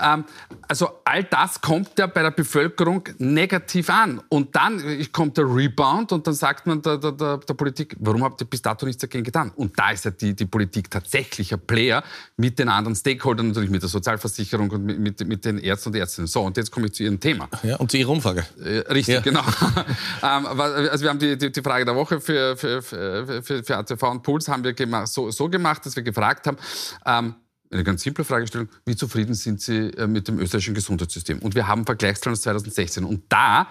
Ähm, 0.02 0.24
also 0.68 0.88
all 1.04 1.24
das 1.24 1.60
kommt 1.60 1.98
ja 1.98 2.06
bei 2.06 2.22
der 2.22 2.30
Bevölkerung 2.30 3.08
negativ 3.18 3.90
an. 3.90 4.20
Und 4.28 4.54
dann 4.54 4.82
kommt 5.12 5.36
der 5.36 5.44
Rebound 5.44 6.12
und 6.12 6.26
dann 6.26 6.34
sagt 6.34 6.66
man 6.66 6.82
der, 6.82 6.98
der, 6.98 7.12
der, 7.12 7.38
der 7.38 7.54
Politik, 7.54 7.96
warum 7.98 8.24
habt 8.24 8.40
ihr 8.40 8.46
bis 8.46 8.62
dato 8.62 8.86
nichts 8.86 9.00
dagegen 9.00 9.24
getan? 9.24 9.52
Und 9.56 9.78
da 9.78 9.90
ist 9.90 10.04
ja 10.04 10.10
die, 10.10 10.34
die 10.34 10.46
Politik 10.46 10.90
tatsächlich 10.90 11.52
ein 11.52 11.60
Player 11.60 12.02
mit 12.36 12.58
den 12.58 12.68
anderen 12.68 12.94
Stakeholdern, 12.94 13.48
natürlich 13.48 13.70
mit 13.70 13.82
der 13.82 13.88
Sozialversicherung 13.88 14.70
und 14.70 14.84
mit, 14.84 14.98
mit, 14.98 15.26
mit 15.26 15.44
den 15.44 15.58
Ärzten 15.58 15.90
und 15.90 15.96
Ärztinnen. 15.96 16.26
So, 16.26 16.42
und 16.42 16.56
jetzt 16.56 16.70
komme 16.70 16.86
ich 16.86 16.94
zu 16.94 17.02
Ihrem 17.02 17.20
Thema. 17.20 17.48
Ja, 17.62 17.76
und 17.76 17.90
zu 17.90 17.96
Ihrer 17.96 18.10
Umfrage. 18.10 18.44
Äh, 18.58 18.78
richtig, 18.92 19.14
ja. 19.14 19.20
genau. 19.20 19.42
ähm, 20.22 20.46
also 20.46 21.02
wir 21.02 21.10
haben 21.10 21.18
die, 21.18 21.36
die, 21.36 21.52
die, 21.52 21.62
Frage 21.62 21.84
der 21.84 21.94
Woche 21.94 22.20
für, 22.20 22.56
für, 22.56 22.82
für, 22.82 23.42
für, 23.42 23.62
für 23.62 23.76
ATV 23.76 24.02
und 24.02 24.22
Puls 24.22 24.48
haben 24.48 24.64
wir 24.64 25.06
so, 25.06 25.30
so 25.30 25.48
gemacht, 25.48 25.86
dass 25.86 25.96
wir 25.96 26.02
gefragt 26.02 26.46
haben, 26.46 26.56
ähm, 27.06 27.34
eine 27.70 27.84
ganz 27.84 28.02
simple 28.02 28.24
Fragestellung. 28.24 28.68
Wie 28.84 28.96
zufrieden 28.96 29.34
sind 29.34 29.60
Sie 29.60 29.88
äh, 29.90 30.06
mit 30.06 30.28
dem 30.28 30.38
österreichischen 30.38 30.74
Gesundheitssystem? 30.74 31.38
Und 31.38 31.54
wir 31.54 31.66
haben 31.66 31.86
Vergleichszahlen 31.86 32.34
aus 32.34 32.42
2016. 32.42 33.04
Und 33.04 33.24
da 33.28 33.68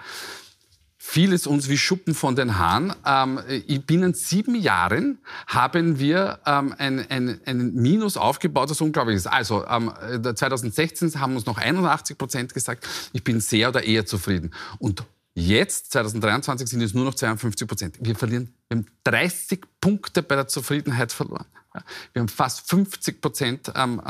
fiel 1.04 1.32
es 1.32 1.48
uns 1.48 1.68
wie 1.68 1.76
Schuppen 1.76 2.14
von 2.14 2.36
den 2.36 2.58
Haaren. 2.58 2.94
Ähm, 3.04 3.40
binnen 3.86 4.14
sieben 4.14 4.54
Jahren 4.54 5.18
haben 5.48 5.98
wir 5.98 6.38
ähm, 6.46 6.74
ein, 6.78 7.10
ein, 7.10 7.40
ein 7.44 7.74
Minus 7.74 8.16
aufgebaut, 8.16 8.70
das 8.70 8.80
unglaublich 8.80 9.16
ist. 9.16 9.26
Also 9.26 9.66
ähm, 9.66 9.92
2016 10.22 11.20
haben 11.20 11.34
uns 11.34 11.44
noch 11.44 11.58
81 11.58 12.16
Prozent 12.16 12.54
gesagt, 12.54 12.86
ich 13.12 13.24
bin 13.24 13.40
sehr 13.40 13.70
oder 13.70 13.82
eher 13.82 14.06
zufrieden. 14.06 14.52
Und 14.78 15.02
jetzt, 15.34 15.92
2023, 15.92 16.68
sind 16.68 16.80
es 16.82 16.94
nur 16.94 17.04
noch 17.04 17.14
52 17.14 17.66
Prozent. 17.66 17.98
Wir 18.00 18.14
verlieren, 18.14 18.54
wir 18.68 18.78
haben 18.78 18.86
30 19.04 19.60
Punkte 19.80 20.22
bei 20.22 20.36
der 20.36 20.46
Zufriedenheit 20.46 21.12
verloren. 21.12 21.46
Wir 22.12 22.20
haben 22.20 22.28
fast 22.28 22.68
50 22.68 23.20
Prozent, 23.20 23.72
ähm, 23.74 24.00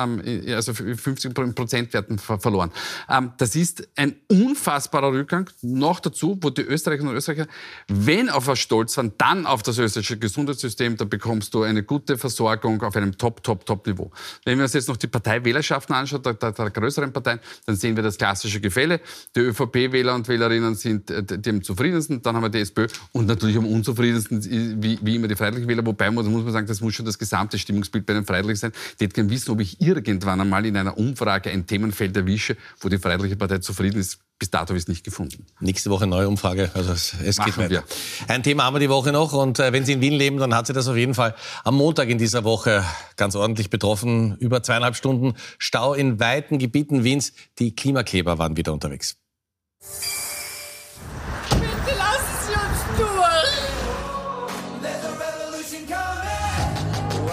also 0.48 0.74
50 0.74 1.34
Prozentwerten 1.54 2.18
verloren. 2.18 2.70
Ähm, 3.08 3.32
das 3.38 3.54
ist 3.54 3.88
ein 3.96 4.16
unfassbarer 4.28 5.12
Rückgang. 5.12 5.48
Noch 5.62 6.00
dazu, 6.00 6.38
wo 6.40 6.50
die 6.50 6.62
Österreicherinnen 6.62 7.12
und 7.12 7.16
Österreicher, 7.16 7.46
wenn 7.88 8.28
auf 8.30 8.46
was 8.46 8.58
stolz 8.58 8.96
waren, 8.96 9.12
dann 9.18 9.46
auf 9.46 9.62
das 9.62 9.78
österreichische 9.78 10.18
Gesundheitssystem, 10.18 10.96
da 10.96 11.04
bekommst 11.04 11.54
du 11.54 11.62
eine 11.62 11.82
gute 11.82 12.18
Versorgung 12.18 12.82
auf 12.82 12.96
einem 12.96 13.16
Top, 13.16 13.42
Top, 13.42 13.64
Top-Niveau. 13.64 14.10
Wenn 14.44 14.58
wir 14.58 14.64
uns 14.64 14.72
jetzt 14.72 14.88
noch 14.88 14.96
die 14.96 15.06
Parteiwählerschaften 15.06 15.94
anschauen, 15.94 16.22
der, 16.22 16.34
der, 16.34 16.52
der, 16.52 16.70
größeren 16.70 17.12
Parteien, 17.12 17.40
dann 17.66 17.76
sehen 17.76 17.96
wir 17.96 18.02
das 18.02 18.18
klassische 18.18 18.60
Gefälle. 18.60 19.00
Die 19.36 19.40
ÖVP-Wähler 19.40 20.14
und 20.14 20.28
Wählerinnen 20.28 20.74
sind 20.74 21.10
äh, 21.10 21.22
die 21.22 21.60
zufriedensten, 21.60 22.22
dann 22.22 22.36
haben 22.36 22.42
wir 22.42 22.48
die 22.48 22.60
SPÖ 22.60 22.88
und 23.12 23.26
natürlich 23.26 23.56
am 23.56 23.66
unzufriedensten, 23.66 24.82
wie, 24.82 24.98
wie 25.02 25.16
immer 25.16 25.28
die 25.28 25.36
Freiheitlichen 25.36 25.68
Wähler, 25.68 25.84
wobei 25.86 26.10
muss 26.10 26.26
man 26.26 26.52
sagen, 26.52 26.66
das 26.66 26.80
muss 26.80 26.94
schon 26.94 27.06
das 27.06 27.18
gesamte 27.18 27.51
gesamte 27.52 27.58
Stimmungsbild 27.58 28.06
bei 28.06 28.14
den 28.14 28.24
Freiheitlichen 28.24 28.56
sein. 28.56 28.72
Die 28.98 29.04
hätte 29.04 29.14
gerne 29.14 29.30
wissen, 29.30 29.50
ob 29.50 29.60
ich 29.60 29.80
irgendwann 29.80 30.40
einmal 30.40 30.64
in 30.66 30.76
einer 30.76 30.96
Umfrage 30.96 31.50
ein 31.50 31.66
Themenfeld 31.66 32.16
erwische, 32.16 32.56
wo 32.80 32.88
die 32.88 32.98
Freiheitliche 32.98 33.36
Partei 33.36 33.58
zufrieden 33.58 34.00
ist 34.00 34.18
bis 34.38 34.50
dato 34.50 34.70
habe 34.70 34.76
ich 34.76 34.82
es 34.82 34.88
nicht 34.88 35.04
gefunden. 35.04 35.46
Nächste 35.60 35.88
Woche 35.88 36.08
neue 36.08 36.26
Umfrage. 36.26 36.68
Also 36.74 36.90
es, 36.90 37.14
es 37.24 37.38
geht 37.38 37.56
weiter. 37.58 37.70
Wir. 37.70 37.84
Ein 38.26 38.42
Thema 38.42 38.64
haben 38.64 38.74
wir 38.74 38.80
die 38.80 38.88
Woche 38.88 39.12
noch. 39.12 39.32
Und 39.34 39.60
äh, 39.60 39.72
wenn 39.72 39.84
Sie 39.84 39.92
in 39.92 40.00
Wien 40.00 40.14
leben, 40.14 40.38
dann 40.38 40.52
hat 40.52 40.66
Sie 40.66 40.72
das 40.72 40.88
auf 40.88 40.96
jeden 40.96 41.14
Fall 41.14 41.36
am 41.62 41.76
Montag 41.76 42.08
in 42.08 42.18
dieser 42.18 42.42
Woche 42.42 42.84
ganz 43.14 43.36
ordentlich 43.36 43.70
betroffen. 43.70 44.36
Über 44.38 44.64
zweieinhalb 44.64 44.96
Stunden 44.96 45.34
Stau 45.58 45.94
in 45.94 46.18
weiten 46.18 46.58
Gebieten 46.58 47.04
Wiens. 47.04 47.34
Die 47.60 47.76
Klimakleber 47.76 48.38
waren 48.38 48.56
wieder 48.56 48.72
unterwegs. 48.72 49.16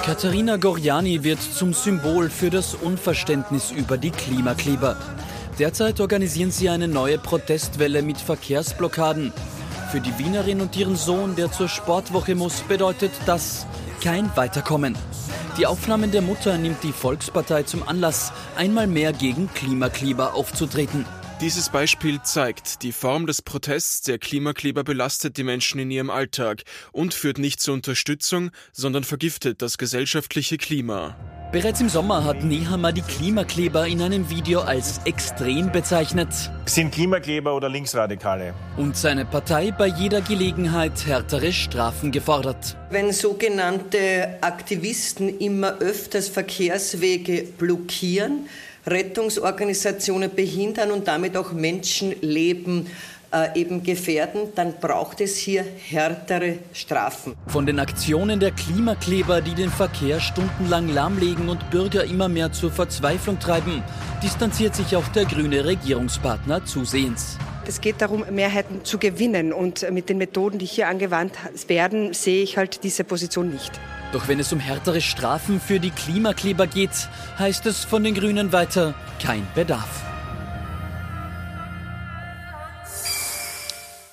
Katharina 0.09 0.57
Gorjani 0.57 1.23
wird 1.23 1.39
zum 1.39 1.71
Symbol 1.71 2.31
für 2.31 2.49
das 2.49 2.73
Unverständnis 2.73 3.69
über 3.69 3.95
die 3.95 4.09
Klimakleber. 4.09 4.97
Derzeit 5.59 5.99
organisieren 5.99 6.49
sie 6.49 6.67
eine 6.67 6.87
neue 6.87 7.19
Protestwelle 7.19 8.01
mit 8.01 8.17
Verkehrsblockaden. 8.17 9.31
Für 9.91 10.01
die 10.01 10.17
Wienerin 10.17 10.61
und 10.61 10.75
ihren 10.75 10.95
Sohn, 10.95 11.35
der 11.35 11.51
zur 11.51 11.69
Sportwoche 11.69 12.33
muss, 12.33 12.61
bedeutet 12.61 13.11
das 13.27 13.67
kein 14.03 14.35
Weiterkommen. 14.35 14.97
Die 15.59 15.67
Aufnahmen 15.67 16.09
der 16.09 16.23
Mutter 16.23 16.57
nimmt 16.57 16.83
die 16.83 16.91
Volkspartei 16.91 17.61
zum 17.61 17.87
Anlass, 17.87 18.33
einmal 18.55 18.87
mehr 18.87 19.13
gegen 19.13 19.47
Klimakleber 19.53 20.33
aufzutreten. 20.33 21.05
Dieses 21.41 21.69
Beispiel 21.69 22.21
zeigt, 22.21 22.83
die 22.83 22.91
Form 22.91 23.25
des 23.25 23.41
Protests 23.41 24.01
der 24.01 24.17
Klimakleber 24.17 24.83
belastet 24.83 25.37
die 25.37 25.45
Menschen 25.45 25.79
in 25.79 25.89
ihrem 25.89 26.09
Alltag 26.09 26.63
und 26.91 27.13
führt 27.13 27.37
nicht 27.37 27.61
zur 27.61 27.75
Unterstützung, 27.75 28.51
sondern 28.73 29.05
vergiftet 29.05 29.61
das 29.61 29.77
gesellschaftliche 29.77 30.57
Klima. 30.57 31.15
Bereits 31.53 31.79
im 31.79 31.87
Sommer 31.87 32.25
hat 32.25 32.43
Nehammer 32.43 32.91
die 32.91 33.01
Klimakleber 33.01 33.87
in 33.87 34.01
einem 34.01 34.29
Video 34.29 34.59
als 34.59 34.99
extrem 35.05 35.71
bezeichnet. 35.71 36.27
Sind 36.65 36.91
Klimakleber 36.91 37.55
oder 37.55 37.69
Linksradikale? 37.69 38.53
Und 38.75 38.97
seine 38.97 39.23
Partei 39.23 39.71
bei 39.71 39.87
jeder 39.87 40.19
Gelegenheit 40.19 41.05
härtere 41.07 41.53
Strafen 41.53 42.11
gefordert. 42.11 42.75
Wenn 42.89 43.13
sogenannte 43.13 44.37
Aktivisten 44.41 45.39
immer 45.39 45.79
öfters 45.79 46.27
Verkehrswege 46.27 47.47
blockieren, 47.57 48.49
Rettungsorganisationen 48.85 50.33
behindern 50.33 50.91
und 50.91 51.07
damit 51.07 51.35
auch 51.37 51.51
Menschenleben 51.51 52.87
äh, 53.31 53.59
eben 53.59 53.83
gefährden, 53.83 54.49
dann 54.55 54.79
braucht 54.79 55.21
es 55.21 55.37
hier 55.37 55.63
härtere 55.87 56.59
Strafen. 56.73 57.35
Von 57.47 57.65
den 57.65 57.79
Aktionen 57.79 58.39
der 58.39 58.51
Klimakleber, 58.51 59.41
die 59.41 59.53
den 59.53 59.69
Verkehr 59.69 60.19
stundenlang 60.19 60.89
lahmlegen 60.89 61.47
und 61.49 61.69
Bürger 61.69 62.05
immer 62.05 62.27
mehr 62.27 62.51
zur 62.51 62.71
Verzweiflung 62.71 63.39
treiben, 63.39 63.83
distanziert 64.23 64.75
sich 64.75 64.95
auch 64.95 65.07
der 65.09 65.25
grüne 65.25 65.63
Regierungspartner 65.63 66.65
zusehends. 66.65 67.37
Es 67.69 67.81
geht 67.81 68.01
darum, 68.01 68.25
Mehrheiten 68.31 68.83
zu 68.83 68.97
gewinnen. 68.97 69.53
Und 69.53 69.91
mit 69.91 70.09
den 70.09 70.17
Methoden, 70.17 70.57
die 70.57 70.65
hier 70.65 70.87
angewandt 70.87 71.33
werden, 71.67 72.15
sehe 72.15 72.41
ich 72.41 72.57
halt 72.57 72.83
diese 72.83 73.03
Position 73.03 73.51
nicht. 73.51 73.79
Doch 74.11 74.27
wenn 74.27 74.39
es 74.39 74.51
um 74.51 74.59
härtere 74.59 75.01
Strafen 75.01 75.61
für 75.61 75.79
die 75.79 75.91
Klimakleber 75.91 76.65
geht, 76.65 76.89
heißt 77.37 77.67
es 77.67 77.85
von 77.85 78.03
den 78.03 78.15
Grünen 78.15 78.51
weiter 78.51 78.95
kein 79.21 79.45
Bedarf. 79.53 80.08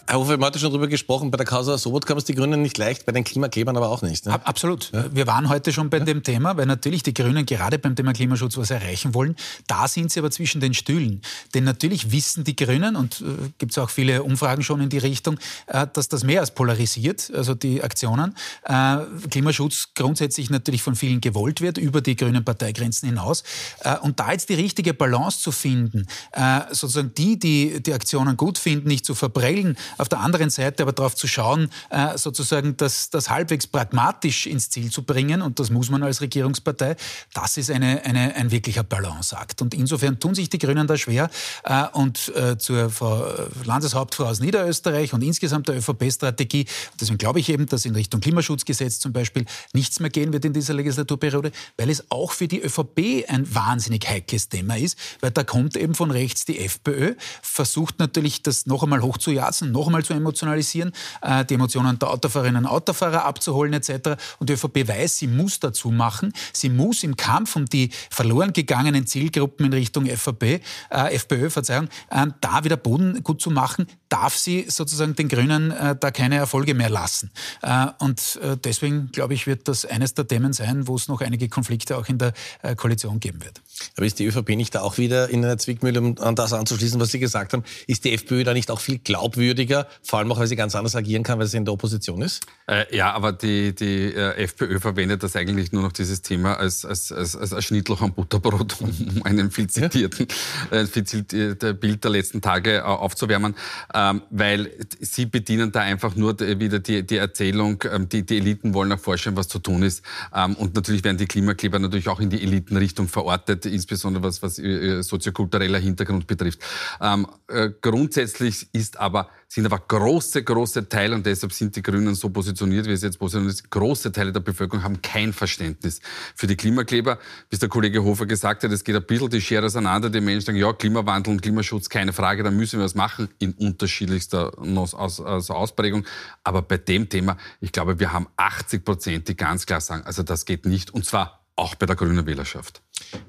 Herr 0.08 0.20
Hofer, 0.20 0.28
wir 0.28 0.32
haben 0.34 0.44
heute 0.44 0.60
schon 0.60 0.70
darüber 0.70 0.86
gesprochen, 0.86 1.32
bei 1.32 1.36
der 1.36 1.46
Causa 1.46 1.76
Sobot 1.78 2.06
kam 2.06 2.16
es 2.16 2.24
die 2.24 2.36
Grünen 2.36 2.62
nicht 2.62 2.78
leicht, 2.78 3.06
bei 3.06 3.12
den 3.12 3.24
Klimaklebern 3.24 3.76
aber 3.76 3.88
auch 3.88 4.02
nicht. 4.02 4.24
Ne? 4.24 4.34
Absolut. 4.46 4.92
Ja. 4.92 5.06
Wir 5.12 5.26
waren 5.26 5.48
heute 5.48 5.72
schon 5.72 5.90
bei 5.90 5.98
ja. 5.98 6.04
dem 6.04 6.22
Thema, 6.22 6.56
weil 6.56 6.66
natürlich 6.66 7.02
die 7.02 7.12
Grünen 7.12 7.44
gerade 7.44 7.80
beim 7.80 7.96
Thema 7.96 8.12
Klimaschutz 8.12 8.56
was 8.56 8.70
erreichen 8.70 9.14
wollen. 9.14 9.34
Da 9.66 9.88
sind 9.88 10.12
sie 10.12 10.20
aber 10.20 10.30
zwischen 10.30 10.60
den 10.60 10.74
Stühlen. 10.74 11.22
Denn 11.54 11.64
natürlich 11.64 12.12
wissen 12.12 12.44
die 12.44 12.54
Grünen, 12.54 12.94
und 12.94 13.20
äh, 13.20 13.50
gibt 13.58 13.72
es 13.72 13.78
auch 13.78 13.90
viele 13.90 14.22
Umfragen 14.22 14.62
schon 14.62 14.80
in 14.80 14.90
die 14.90 14.98
Richtung, 14.98 15.38
äh, 15.66 15.88
dass 15.92 16.08
das 16.08 16.22
mehr 16.22 16.38
als 16.38 16.52
polarisiert, 16.52 17.32
also 17.34 17.56
die 17.56 17.82
Aktionen. 17.82 18.36
Äh, 18.62 18.98
Klimaschutz 19.28 19.88
grundsätzlich 19.96 20.50
natürlich 20.50 20.82
von 20.82 20.94
vielen 20.94 21.20
gewollt 21.20 21.60
wird, 21.60 21.78
über 21.78 22.00
die 22.00 22.14
grünen 22.14 22.44
Parteigrenzen 22.44 23.08
hinaus. 23.08 23.42
Äh, 23.80 23.98
und 23.98 24.20
da 24.20 24.30
jetzt 24.30 24.50
die 24.50 24.54
richtige 24.54 24.94
Balance 24.94 25.40
zu 25.40 25.50
finden, 25.50 26.06
äh, 26.30 26.60
sozusagen 26.70 27.12
die, 27.14 27.40
die 27.40 27.82
die 27.82 27.92
Aktionen 27.92 28.36
gut 28.36 28.58
finden, 28.58 28.86
nicht 28.86 29.04
zu 29.04 29.16
verbrellen, 29.16 29.76
auf 29.98 30.08
der 30.08 30.20
anderen 30.20 30.50
Seite 30.50 30.82
aber 30.82 30.92
darauf 30.92 31.14
zu 31.14 31.26
schauen, 31.26 31.70
äh, 31.90 32.16
sozusagen 32.18 32.76
das, 32.76 33.10
das 33.10 33.30
halbwegs 33.30 33.66
pragmatisch 33.66 34.46
ins 34.46 34.70
Ziel 34.70 34.90
zu 34.90 35.02
bringen, 35.02 35.42
und 35.42 35.58
das 35.58 35.70
muss 35.70 35.90
man 35.90 36.02
als 36.02 36.20
Regierungspartei, 36.20 36.96
das 37.34 37.56
ist 37.56 37.70
eine, 37.70 38.04
eine, 38.04 38.34
ein 38.34 38.50
wirklicher 38.50 38.82
Balanceakt. 38.82 39.62
Und 39.62 39.74
insofern 39.74 40.18
tun 40.20 40.34
sich 40.34 40.48
die 40.48 40.58
Grünen 40.58 40.86
da 40.86 40.96
schwer. 40.96 41.30
Äh, 41.64 41.84
und 41.92 42.34
äh, 42.34 42.58
zur 42.58 42.90
Frau 42.90 43.26
Landeshauptfrau 43.64 44.24
aus 44.24 44.40
Niederösterreich 44.40 45.12
und 45.12 45.22
insgesamt 45.22 45.68
der 45.68 45.76
ÖVP-Strategie, 45.76 46.66
deswegen 47.00 47.18
glaube 47.18 47.40
ich 47.40 47.48
eben, 47.48 47.66
dass 47.66 47.84
in 47.84 47.94
Richtung 47.94 48.20
Klimaschutzgesetz 48.20 48.98
zum 48.98 49.12
Beispiel 49.12 49.44
nichts 49.72 50.00
mehr 50.00 50.10
gehen 50.10 50.32
wird 50.32 50.44
in 50.44 50.52
dieser 50.52 50.74
Legislaturperiode, 50.74 51.52
weil 51.76 51.90
es 51.90 52.10
auch 52.10 52.32
für 52.32 52.48
die 52.48 52.60
ÖVP 52.60 53.28
ein 53.28 53.54
wahnsinnig 53.54 54.08
heikles 54.08 54.48
Thema 54.48 54.76
ist, 54.76 54.98
weil 55.20 55.30
da 55.30 55.44
kommt 55.44 55.76
eben 55.76 55.94
von 55.94 56.10
rechts 56.10 56.44
die 56.44 56.58
FPÖ, 56.58 57.14
versucht 57.42 57.98
natürlich 57.98 58.42
das 58.42 58.66
noch 58.66 58.82
einmal 58.82 59.02
hochzujatzen, 59.02 59.72
noch 59.72 59.85
einmal 59.86 60.04
zu 60.04 60.14
emotionalisieren, 60.14 60.92
äh, 61.22 61.44
die 61.44 61.54
Emotionen 61.54 61.98
der 61.98 62.10
Autofahrerinnen 62.10 62.64
und 62.64 62.70
Autofahrer 62.70 63.24
abzuholen 63.24 63.72
etc. 63.72 64.16
Und 64.38 64.48
die 64.48 64.54
ÖVP 64.54 64.88
weiß, 64.88 65.18
sie 65.18 65.26
muss 65.26 65.60
dazu 65.60 65.90
machen. 65.90 66.32
Sie 66.52 66.68
muss 66.68 67.02
im 67.02 67.16
Kampf 67.16 67.56
um 67.56 67.66
die 67.66 67.90
verloren 68.10 68.52
gegangenen 68.52 69.06
Zielgruppen 69.06 69.66
in 69.66 69.72
Richtung 69.72 70.06
FVP, 70.06 70.60
äh, 70.90 71.14
FPÖ, 71.14 71.50
Verzeihung, 71.50 71.88
äh, 72.10 72.26
da 72.40 72.64
wieder 72.64 72.76
Boden 72.76 73.22
gut 73.22 73.40
zu 73.40 73.50
machen, 73.50 73.86
darf 74.08 74.36
sie 74.36 74.66
sozusagen 74.68 75.14
den 75.14 75.28
Grünen 75.28 75.70
äh, 75.70 75.96
da 75.98 76.10
keine 76.10 76.36
Erfolge 76.36 76.74
mehr 76.74 76.90
lassen. 76.90 77.30
Äh, 77.62 77.86
und 77.98 78.38
äh, 78.42 78.56
deswegen, 78.56 79.10
glaube 79.12 79.34
ich, 79.34 79.46
wird 79.46 79.68
das 79.68 79.84
eines 79.84 80.14
der 80.14 80.26
Themen 80.26 80.52
sein, 80.52 80.86
wo 80.86 80.96
es 80.96 81.08
noch 81.08 81.20
einige 81.20 81.48
Konflikte 81.48 81.96
auch 81.96 82.08
in 82.08 82.18
der 82.18 82.32
Koalition 82.76 83.20
geben 83.20 83.44
wird. 83.44 83.60
Aber 83.96 84.06
ist 84.06 84.18
die 84.18 84.26
ÖVP 84.26 84.50
nicht 84.50 84.74
da 84.74 84.82
auch 84.82 84.98
wieder 84.98 85.28
in 85.28 85.44
einer 85.44 85.58
Zwickmühle, 85.58 86.00
um 86.00 86.18
an 86.18 86.34
das 86.34 86.52
anzuschließen, 86.52 87.00
was 87.00 87.10
Sie 87.10 87.18
gesagt 87.18 87.52
haben? 87.52 87.64
Ist 87.86 88.04
die 88.04 88.12
FPÖ 88.12 88.44
da 88.44 88.54
nicht 88.54 88.70
auch 88.70 88.80
viel 88.80 88.98
glaubwürdiger, 88.98 89.75
vor 90.02 90.18
allem 90.18 90.32
auch, 90.32 90.38
weil 90.38 90.46
sie 90.46 90.56
ganz 90.56 90.74
anders 90.74 90.96
agieren 90.96 91.22
kann, 91.22 91.38
weil 91.38 91.46
sie 91.46 91.56
in 91.56 91.64
der 91.64 91.74
Opposition 91.74 92.22
ist? 92.22 92.44
Äh, 92.66 92.96
ja, 92.96 93.12
aber 93.12 93.32
die, 93.32 93.74
die 93.74 94.12
äh, 94.14 94.44
FPÖ 94.44 94.80
verwendet 94.80 95.22
das 95.22 95.36
eigentlich 95.36 95.72
nur 95.72 95.82
noch 95.82 95.92
dieses 95.92 96.22
Thema 96.22 96.54
als, 96.54 96.84
als, 96.84 97.12
als, 97.12 97.36
als 97.36 97.64
Schnittloch 97.64 98.02
am 98.02 98.12
Butterbrot, 98.12 98.80
um 98.80 99.22
einen 99.24 99.50
viel 99.50 99.68
zitierten 99.68 100.26
ja. 100.70 100.78
äh, 100.78 100.86
viel 100.86 101.04
zitierte 101.04 101.74
Bild 101.74 102.04
der 102.04 102.10
letzten 102.10 102.40
Tage 102.40 102.76
äh, 102.76 102.80
aufzuwärmen, 102.80 103.54
ähm, 103.94 104.22
weil 104.30 104.70
sie 105.00 105.26
bedienen 105.26 105.72
da 105.72 105.80
einfach 105.80 106.16
nur 106.16 106.38
wieder 106.38 106.78
die, 106.78 107.06
die 107.06 107.16
Erzählung, 107.16 107.82
ähm, 107.90 108.08
die, 108.08 108.24
die 108.24 108.38
Eliten 108.38 108.74
wollen 108.74 108.90
erforschen, 108.90 109.36
was 109.36 109.48
zu 109.48 109.58
tun 109.58 109.82
ist. 109.82 110.02
Ähm, 110.34 110.54
und 110.54 110.74
natürlich 110.74 111.04
werden 111.04 111.18
die 111.18 111.26
Klimakleber 111.26 111.78
natürlich 111.78 112.08
auch 112.08 112.20
in 112.20 112.30
die 112.30 112.42
Elitenrichtung 112.42 113.08
verortet, 113.08 113.66
insbesondere 113.66 114.22
was, 114.22 114.42
was 114.42 114.56
soziokultureller 114.56 115.78
Hintergrund 115.78 116.26
betrifft. 116.26 116.60
Ähm, 117.00 117.26
äh, 117.48 117.70
grundsätzlich 117.80 118.68
ist 118.72 118.98
aber 118.98 119.28
sind 119.48 119.64
aber 119.64 119.78
große, 119.78 120.42
große 120.42 120.88
Teile, 120.88 121.14
und 121.14 121.24
deshalb 121.24 121.52
sind 121.52 121.76
die 121.76 121.82
Grünen 121.82 122.14
so 122.14 122.30
positioniert, 122.30 122.86
wie 122.86 122.92
es 122.92 123.02
jetzt 123.02 123.18
positioniert 123.18 123.54
ist, 123.54 123.70
große 123.70 124.10
Teile 124.12 124.32
der 124.32 124.40
Bevölkerung 124.40 124.82
haben 124.82 125.00
kein 125.02 125.32
Verständnis 125.32 126.00
für 126.34 126.46
die 126.46 126.56
Klimakleber. 126.56 127.18
Bis 127.48 127.60
der 127.60 127.68
Kollege 127.68 128.02
Hofer 128.02 128.26
gesagt 128.26 128.64
hat, 128.64 128.72
es 128.72 128.82
geht 128.82 128.96
ein 128.96 129.06
bisschen 129.06 129.30
die 129.30 129.40
Schere 129.40 129.66
auseinander. 129.66 130.10
Die 130.10 130.20
Menschen 130.20 130.46
sagen, 130.46 130.58
ja, 130.58 130.72
Klimawandel 130.72 131.32
und 131.32 131.42
Klimaschutz, 131.42 131.88
keine 131.88 132.12
Frage, 132.12 132.42
da 132.42 132.50
müssen 132.50 132.80
wir 132.80 132.84
was 132.84 132.94
machen, 132.94 133.28
in 133.38 133.52
unterschiedlichster 133.52 134.52
Ausprägung. 134.58 136.04
Aber 136.42 136.62
bei 136.62 136.78
dem 136.78 137.08
Thema, 137.08 137.36
ich 137.60 137.72
glaube, 137.72 138.00
wir 138.00 138.12
haben 138.12 138.26
80 138.36 138.84
Prozent, 138.84 139.28
die 139.28 139.36
ganz 139.36 139.64
klar 139.64 139.80
sagen, 139.80 140.02
also 140.04 140.22
das 140.22 140.44
geht 140.44 140.66
nicht, 140.66 140.92
und 140.92 141.04
zwar 141.06 141.46
auch 141.54 141.74
bei 141.76 141.86
der 141.86 141.96
grünen 141.96 142.26
Wählerschaft. 142.26 142.82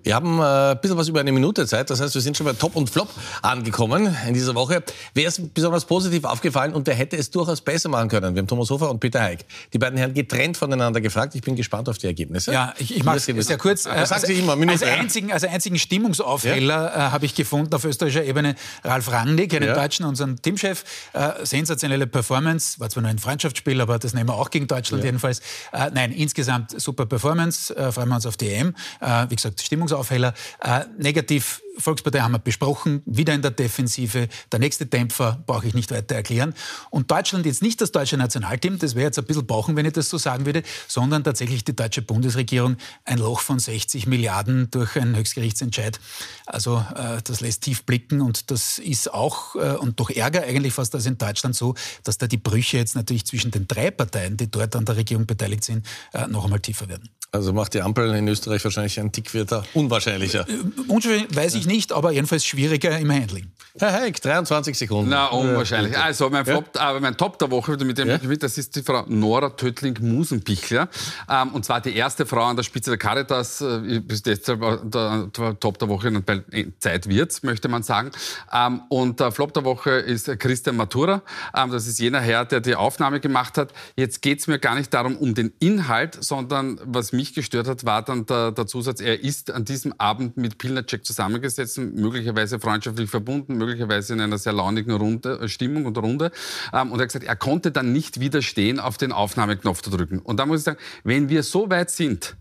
Wir 0.04 0.16
haben 0.16 0.40
äh, 0.40 0.72
ein 0.72 0.82
bisschen 0.82 0.98
was 0.98 1.08
über 1.10 1.20
eine 1.20 1.32
Minute 1.32 1.68
Zeit. 1.68 1.90
Das 1.90 2.00
heißt, 2.00 2.14
wir 2.16 2.22
sind 2.22 2.38
schon 2.38 2.46
bei 2.46 2.54
Top 2.54 2.76
und 2.76 2.90
Flop 2.90 3.10
angekommen 3.42 4.16
in 4.28 4.34
dieser 4.34 4.56
Woche. 4.56 4.84
Wer 5.14 5.28
ist 5.28 5.54
besonders 5.54 5.86
positiv 5.86 6.24
aufgefallen 6.24 6.74
und 6.74 6.88
der 6.88 6.96
hätte 6.96 7.18
es 7.18 7.30
durchaus 7.30 7.60
besser 7.60 7.90
machen 7.90 8.08
können? 8.08 8.34
Wir 8.34 8.40
haben 8.40 8.48
Thomas 8.48 8.70
Hofer 8.70 8.90
und 8.90 9.00
Peter 9.00 9.22
Heik. 9.22 9.46
Die 9.74 9.78
beiden 9.78 9.98
Herren 9.98 10.14
getrennt 10.14 10.56
voneinander 10.56 11.02
gefragt. 11.02 11.36
Ich 11.36 11.42
bin 11.42 11.56
gespannt 11.56 11.90
auf 11.90 11.98
die 11.98 12.08
Ergebnisse. 12.08 12.54
Ja, 12.54 12.74
ich, 12.78 12.96
ich 12.96 13.04
mache 13.04 13.18
es 13.18 13.26
sehr 13.26 13.58
kurz. 13.58 13.84
Das 13.84 14.10
sagen 14.10 14.26
Sie 14.26 14.40
immer, 14.40 14.56
Minute, 14.56 14.86
als, 14.86 15.00
einzigen, 15.00 15.32
als 15.34 15.44
einzigen 15.44 15.78
Stimmungsaufheller 15.78 16.94
ja? 16.96 17.08
äh, 17.08 17.12
habe 17.12 17.26
ich 17.26 17.36
gefunden 17.36 17.74
auf 17.74 17.84
österreichischer 17.84 18.24
Ebene 18.24 18.56
Ralf 18.84 19.12
Rangnick, 19.12 19.54
einen 19.54 19.68
ja. 19.68 19.76
Deutschen, 19.76 20.06
unseren 20.06 20.42
Teamchef. 20.42 20.86
Äh, 21.14 21.46
sensationelle 21.46 22.08
Performance. 22.08 22.80
War 22.80 22.90
zwar 22.90 23.02
nur 23.04 23.12
ein 23.12 23.20
Freundschaftsspiel, 23.20 23.82
aber 23.82 24.00
das 24.00 24.14
nehmen 24.14 24.30
wir 24.30 24.36
auch 24.36 24.50
gegen 24.50 24.68
Deutschland 24.68 25.04
ja. 25.04 25.08
jedenfalls. 25.08 25.40
Äh, 25.74 25.92
nein, 25.94 26.14
insgesamt 26.14 26.80
super 26.80 27.06
Performance. 27.06 27.76
Äh, 27.76 27.92
freuen 27.92 28.08
wir 28.08 28.16
uns 28.16 28.26
auf 28.26 28.38
die 28.38 28.50
EM. 28.50 28.74
Äh, 29.02 29.26
wie 29.30 29.36
gesagt, 29.36 29.57
Stimmungsaufheller. 29.62 30.34
Äh, 30.62 30.86
negativ 30.98 31.62
Volkspartei 31.78 32.20
haben 32.22 32.32
wir 32.32 32.40
besprochen, 32.40 33.02
wieder 33.06 33.34
in 33.34 33.42
der 33.42 33.52
Defensive. 33.52 34.28
Der 34.52 34.60
nächste 34.60 34.86
Dämpfer 34.86 35.44
brauche 35.46 35.68
ich 35.68 35.74
nicht 35.74 35.92
weiter 35.92 36.16
erklären. 36.16 36.54
Und 36.90 37.12
Deutschland 37.12 37.46
jetzt 37.46 37.62
nicht 37.62 37.82
das 37.82 37.92
deutsche 37.92 38.18
Nationalteam, 38.18 38.80
das 38.80 38.96
wäre 38.96 39.06
jetzt 39.06 39.20
ein 39.20 39.26
bisschen 39.26 39.46
brauchen, 39.46 39.76
wenn 39.76 39.86
ich 39.86 39.94
das 39.94 40.10
so 40.10 40.18
sagen 40.18 40.46
würde, 40.46 40.64
sondern 40.88 41.24
tatsächlich 41.24 41.64
die 41.64 41.76
deutsche 41.76 42.02
Bundesregierung 42.02 42.78
ein 43.06 43.20
Loch 43.20 43.42
von 43.42 43.60
60 43.60 44.08
Milliarden 44.08 44.72
durch 44.72 44.96
einen 44.96 45.16
Höchstgerichtsentscheid. 45.16 46.00
Also 46.46 46.84
äh, 46.96 47.22
das 47.24 47.42
lässt 47.42 47.64
tief 47.64 47.84
blicken 47.84 48.22
und 48.22 48.50
das 48.52 48.80
ist 48.80 49.14
auch 49.14 49.56
äh, 49.56 49.76
und 49.76 50.00
durch 50.00 50.12
Ärger 50.18 50.44
eigentlich 50.44 50.74
fast 50.74 50.96
als 50.96 51.06
in 51.06 51.18
Deutschland 51.18 51.56
so, 51.56 51.76
dass 52.04 52.18
da 52.18 52.28
die 52.28 52.38
Brüche 52.38 52.78
jetzt 52.78 52.96
natürlich 52.96 53.26
zwischen 53.26 53.52
den 53.52 53.68
drei 53.68 53.92
Parteien, 53.92 54.38
die 54.38 54.50
dort 54.50 54.76
an 54.76 54.86
der 54.86 54.96
Regierung 54.96 55.26
beteiligt 55.26 55.64
sind, 55.64 55.86
äh, 56.14 56.28
noch 56.28 56.46
einmal 56.46 56.60
tiefer 56.60 56.88
werden. 56.90 57.10
Also 57.32 57.52
macht 57.52 57.74
die 57.74 57.82
Ampel 57.82 58.14
in 58.16 58.28
Österreich 58.28 58.64
wahrscheinlich 58.64 59.00
ein 59.00 59.12
Tick 59.12 59.34
weiter 59.36 59.64
unwahrscheinlicher. 59.74 60.48
Äh, 60.48 60.54
unwahrscheinlich 60.88 61.36
weiß 61.36 61.56
ich 61.56 61.68
nicht, 61.68 61.92
aber 61.92 62.12
jedenfalls 62.12 62.46
schwieriger 62.46 62.98
im 62.98 63.12
Handling. 63.12 63.52
Herr 63.80 63.94
Heik, 63.94 64.22
23 64.22 64.76
Sekunden. 64.76 65.12
Na, 65.12 65.28
unwahrscheinlich. 65.28 65.96
Also 65.98 66.30
mein, 66.30 66.46
Flop, 66.46 66.76
äh, 66.76 67.00
mein 67.00 67.16
Top 67.16 67.38
der 67.38 67.52
Woche, 67.52 67.78
mit 67.78 67.98
dem 67.98 68.08
ja? 68.08 68.18
mit, 68.24 68.42
das 68.42 68.58
ist 68.58 68.76
die 68.76 68.82
Frau 68.82 69.04
Nora 69.08 69.50
Töttling-Musenbichler. 69.52 70.90
Ähm, 71.30 71.50
und 71.54 71.64
zwar 71.64 71.82
die 71.82 71.96
erste 71.96 72.26
Frau 72.26 72.46
an 72.46 72.56
der 72.56 72.64
Spitze 72.64 72.92
der 72.92 72.98
Caritas, 72.98 73.62
äh, 73.62 74.02
deshalb 74.02 74.92
der, 74.92 75.28
der 75.28 75.60
Top 75.60 75.78
der 75.78 75.90
Woche, 75.90 76.12
weil 76.26 76.44
Zeit 76.80 77.08
wird, 77.08 77.44
möchte 77.44 77.68
man 77.68 77.84
sagen. 77.84 78.12
Ähm, 78.52 78.82
und 78.90 79.20
der 79.20 79.32
Flop 79.32 79.54
der 79.54 79.64
Woche 79.64 79.92
ist 79.92 80.28
Christian 80.40 80.76
Matura. 80.78 81.22
Ähm, 81.56 81.70
das 81.70 81.86
ist 81.86 82.00
jener 82.00 82.22
Herr, 82.22 82.46
der 82.46 82.62
die 82.62 82.76
Aufnahme 82.76 83.20
gemacht 83.20 83.58
hat. 83.58 83.74
Jetzt 83.96 84.24
geht 84.24 84.40
es 84.40 84.48
mir 84.48 84.58
gar 84.58 84.74
nicht 84.74 84.92
darum, 84.94 85.18
um 85.18 85.36
den 85.36 85.54
Inhalt, 85.60 86.18
sondern 86.24 86.80
was 86.84 87.12
mich 87.18 87.34
gestört 87.34 87.68
hat, 87.68 87.84
war 87.84 88.02
dann 88.02 88.26
der, 88.26 88.52
der 88.54 88.66
Zusatz, 88.66 89.02
er 89.02 89.22
ist 89.22 89.52
an 89.52 89.66
diesem 89.66 89.94
Abend 89.98 90.38
mit 90.38 90.58
Pilnacek 90.58 91.06
zusammengesetzt, 91.06 91.78
möglicherweise 91.78 92.60
freundschaftlich 92.60 93.10
verbunden, 93.10 93.58
möglicherweise 93.58 94.14
in 94.14 94.22
einer 94.22 94.38
sehr 94.38 94.54
launigen 94.54 94.94
Runde, 94.94 95.40
äh, 95.42 95.50
Stimmung 95.50 95.86
und 95.86 95.98
Runde. 95.98 96.32
Ähm, 96.72 96.92
und 96.92 97.00
er 97.00 97.04
hat 97.04 97.10
gesagt, 97.10 97.26
er 97.26 97.36
konnte 97.36 97.72
dann 97.72 97.92
nicht 97.92 98.22
widerstehen, 98.22 98.80
auf 98.80 98.98
den 98.98 99.12
Aufnahmeknopf 99.12 99.82
zu 99.82 99.90
drücken. 99.90 100.20
Und 100.20 100.40
da 100.40 100.46
muss 100.46 100.60
ich 100.60 100.64
sagen, 100.64 100.80
wenn 101.04 101.28
wir 101.28 101.44
so 101.44 101.70
weit 101.70 101.90
sind, 101.90 102.38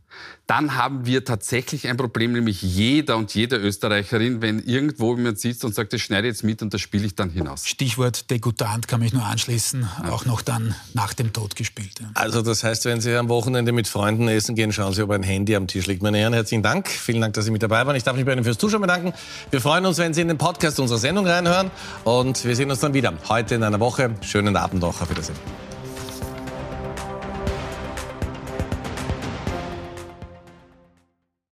dann 0.47 0.77
haben 0.77 1.07
wir 1.07 1.25
tatsächlich 1.25 1.89
ein 1.89 1.97
Problem, 1.97 2.33
nämlich 2.33 2.63
jeder 2.63 3.17
und 3.17 3.35
jede 3.35 3.57
Österreicherin, 3.57 4.43
wenn 4.43 4.61
irgendwo 4.61 5.17
jemand 5.17 5.41
sitzt 5.41 5.65
und 5.65 5.75
sagt, 5.75 5.93
das 5.93 6.01
schneide 6.01 6.29
jetzt 6.29 6.45
mit 6.45 6.63
und 6.63 6.73
das 6.73 6.81
spiele 6.81 7.05
ich 7.05 7.17
dann 7.17 7.31
hinaus. 7.31 7.67
Stichwort 7.67 8.31
Degutant 8.31 8.87
kann 8.87 9.01
mich 9.01 9.13
nur 9.13 9.25
anschließen, 9.25 9.89
ja. 10.05 10.13
auch 10.13 10.25
noch 10.25 10.43
dann 10.43 10.77
nach 10.95 11.15
dem 11.15 11.33
Tod 11.33 11.57
gespielt. 11.57 11.99
Ja. 12.01 12.11
Also 12.15 12.43
das 12.43 12.63
heißt, 12.63 12.85
wenn 12.85 13.01
Sie 13.01 13.15
am 13.17 13.29
Wochenende 13.29 13.73
mit 13.73 13.89
Freunden 13.89 14.29
essen 14.29 14.55
gehen, 14.55 14.73
schauen 14.73 14.95
Sie, 14.95 15.03
ob 15.03 15.11
ein 15.11 15.25
Handy 15.25 15.57
am 15.57 15.67
Tisch 15.67 15.87
liegt. 15.87 16.03
Meine 16.03 16.19
Herren, 16.19 16.33
herzlichen 16.33 16.63
Dank. 16.63 16.89
Vielen 16.89 17.21
Dank, 17.21 17.35
dass 17.35 17.45
Sie 17.45 17.51
mit 17.51 17.63
dabei 17.63 17.85
waren. 17.85 17.97
Ich 17.97 18.05
darf 18.05 18.15
mich 18.15 18.25
bei 18.25 18.33
Ihnen 18.33 18.45
fürs 18.45 18.59
Zuschauen 18.59 18.83
bedanken. 18.83 19.15
Wir 19.51 19.61
freuen 19.61 19.85
uns, 19.85 19.99
wenn 19.99 20.15
Sie 20.15 20.21
in 20.21 20.29
den 20.29 20.39
Podcast 20.39 20.79
unserer 20.79 20.99
Sendung 20.99 21.27
reinhören 21.27 21.73
und 22.05 22.45
wir 22.45 22.55
sehen 22.55 22.71
uns 22.71 22.81
dann 22.81 22.95
wieder 22.95 23.13
heute 23.29 23.57
in 23.57 23.65
einer 23.65 23.81
Woche. 23.81 24.15
Schönen 24.21 24.55
Abend 24.57 24.81
noch. 24.81 25.01
Auf 25.01 25.11
Wiedersehen. 25.11 25.66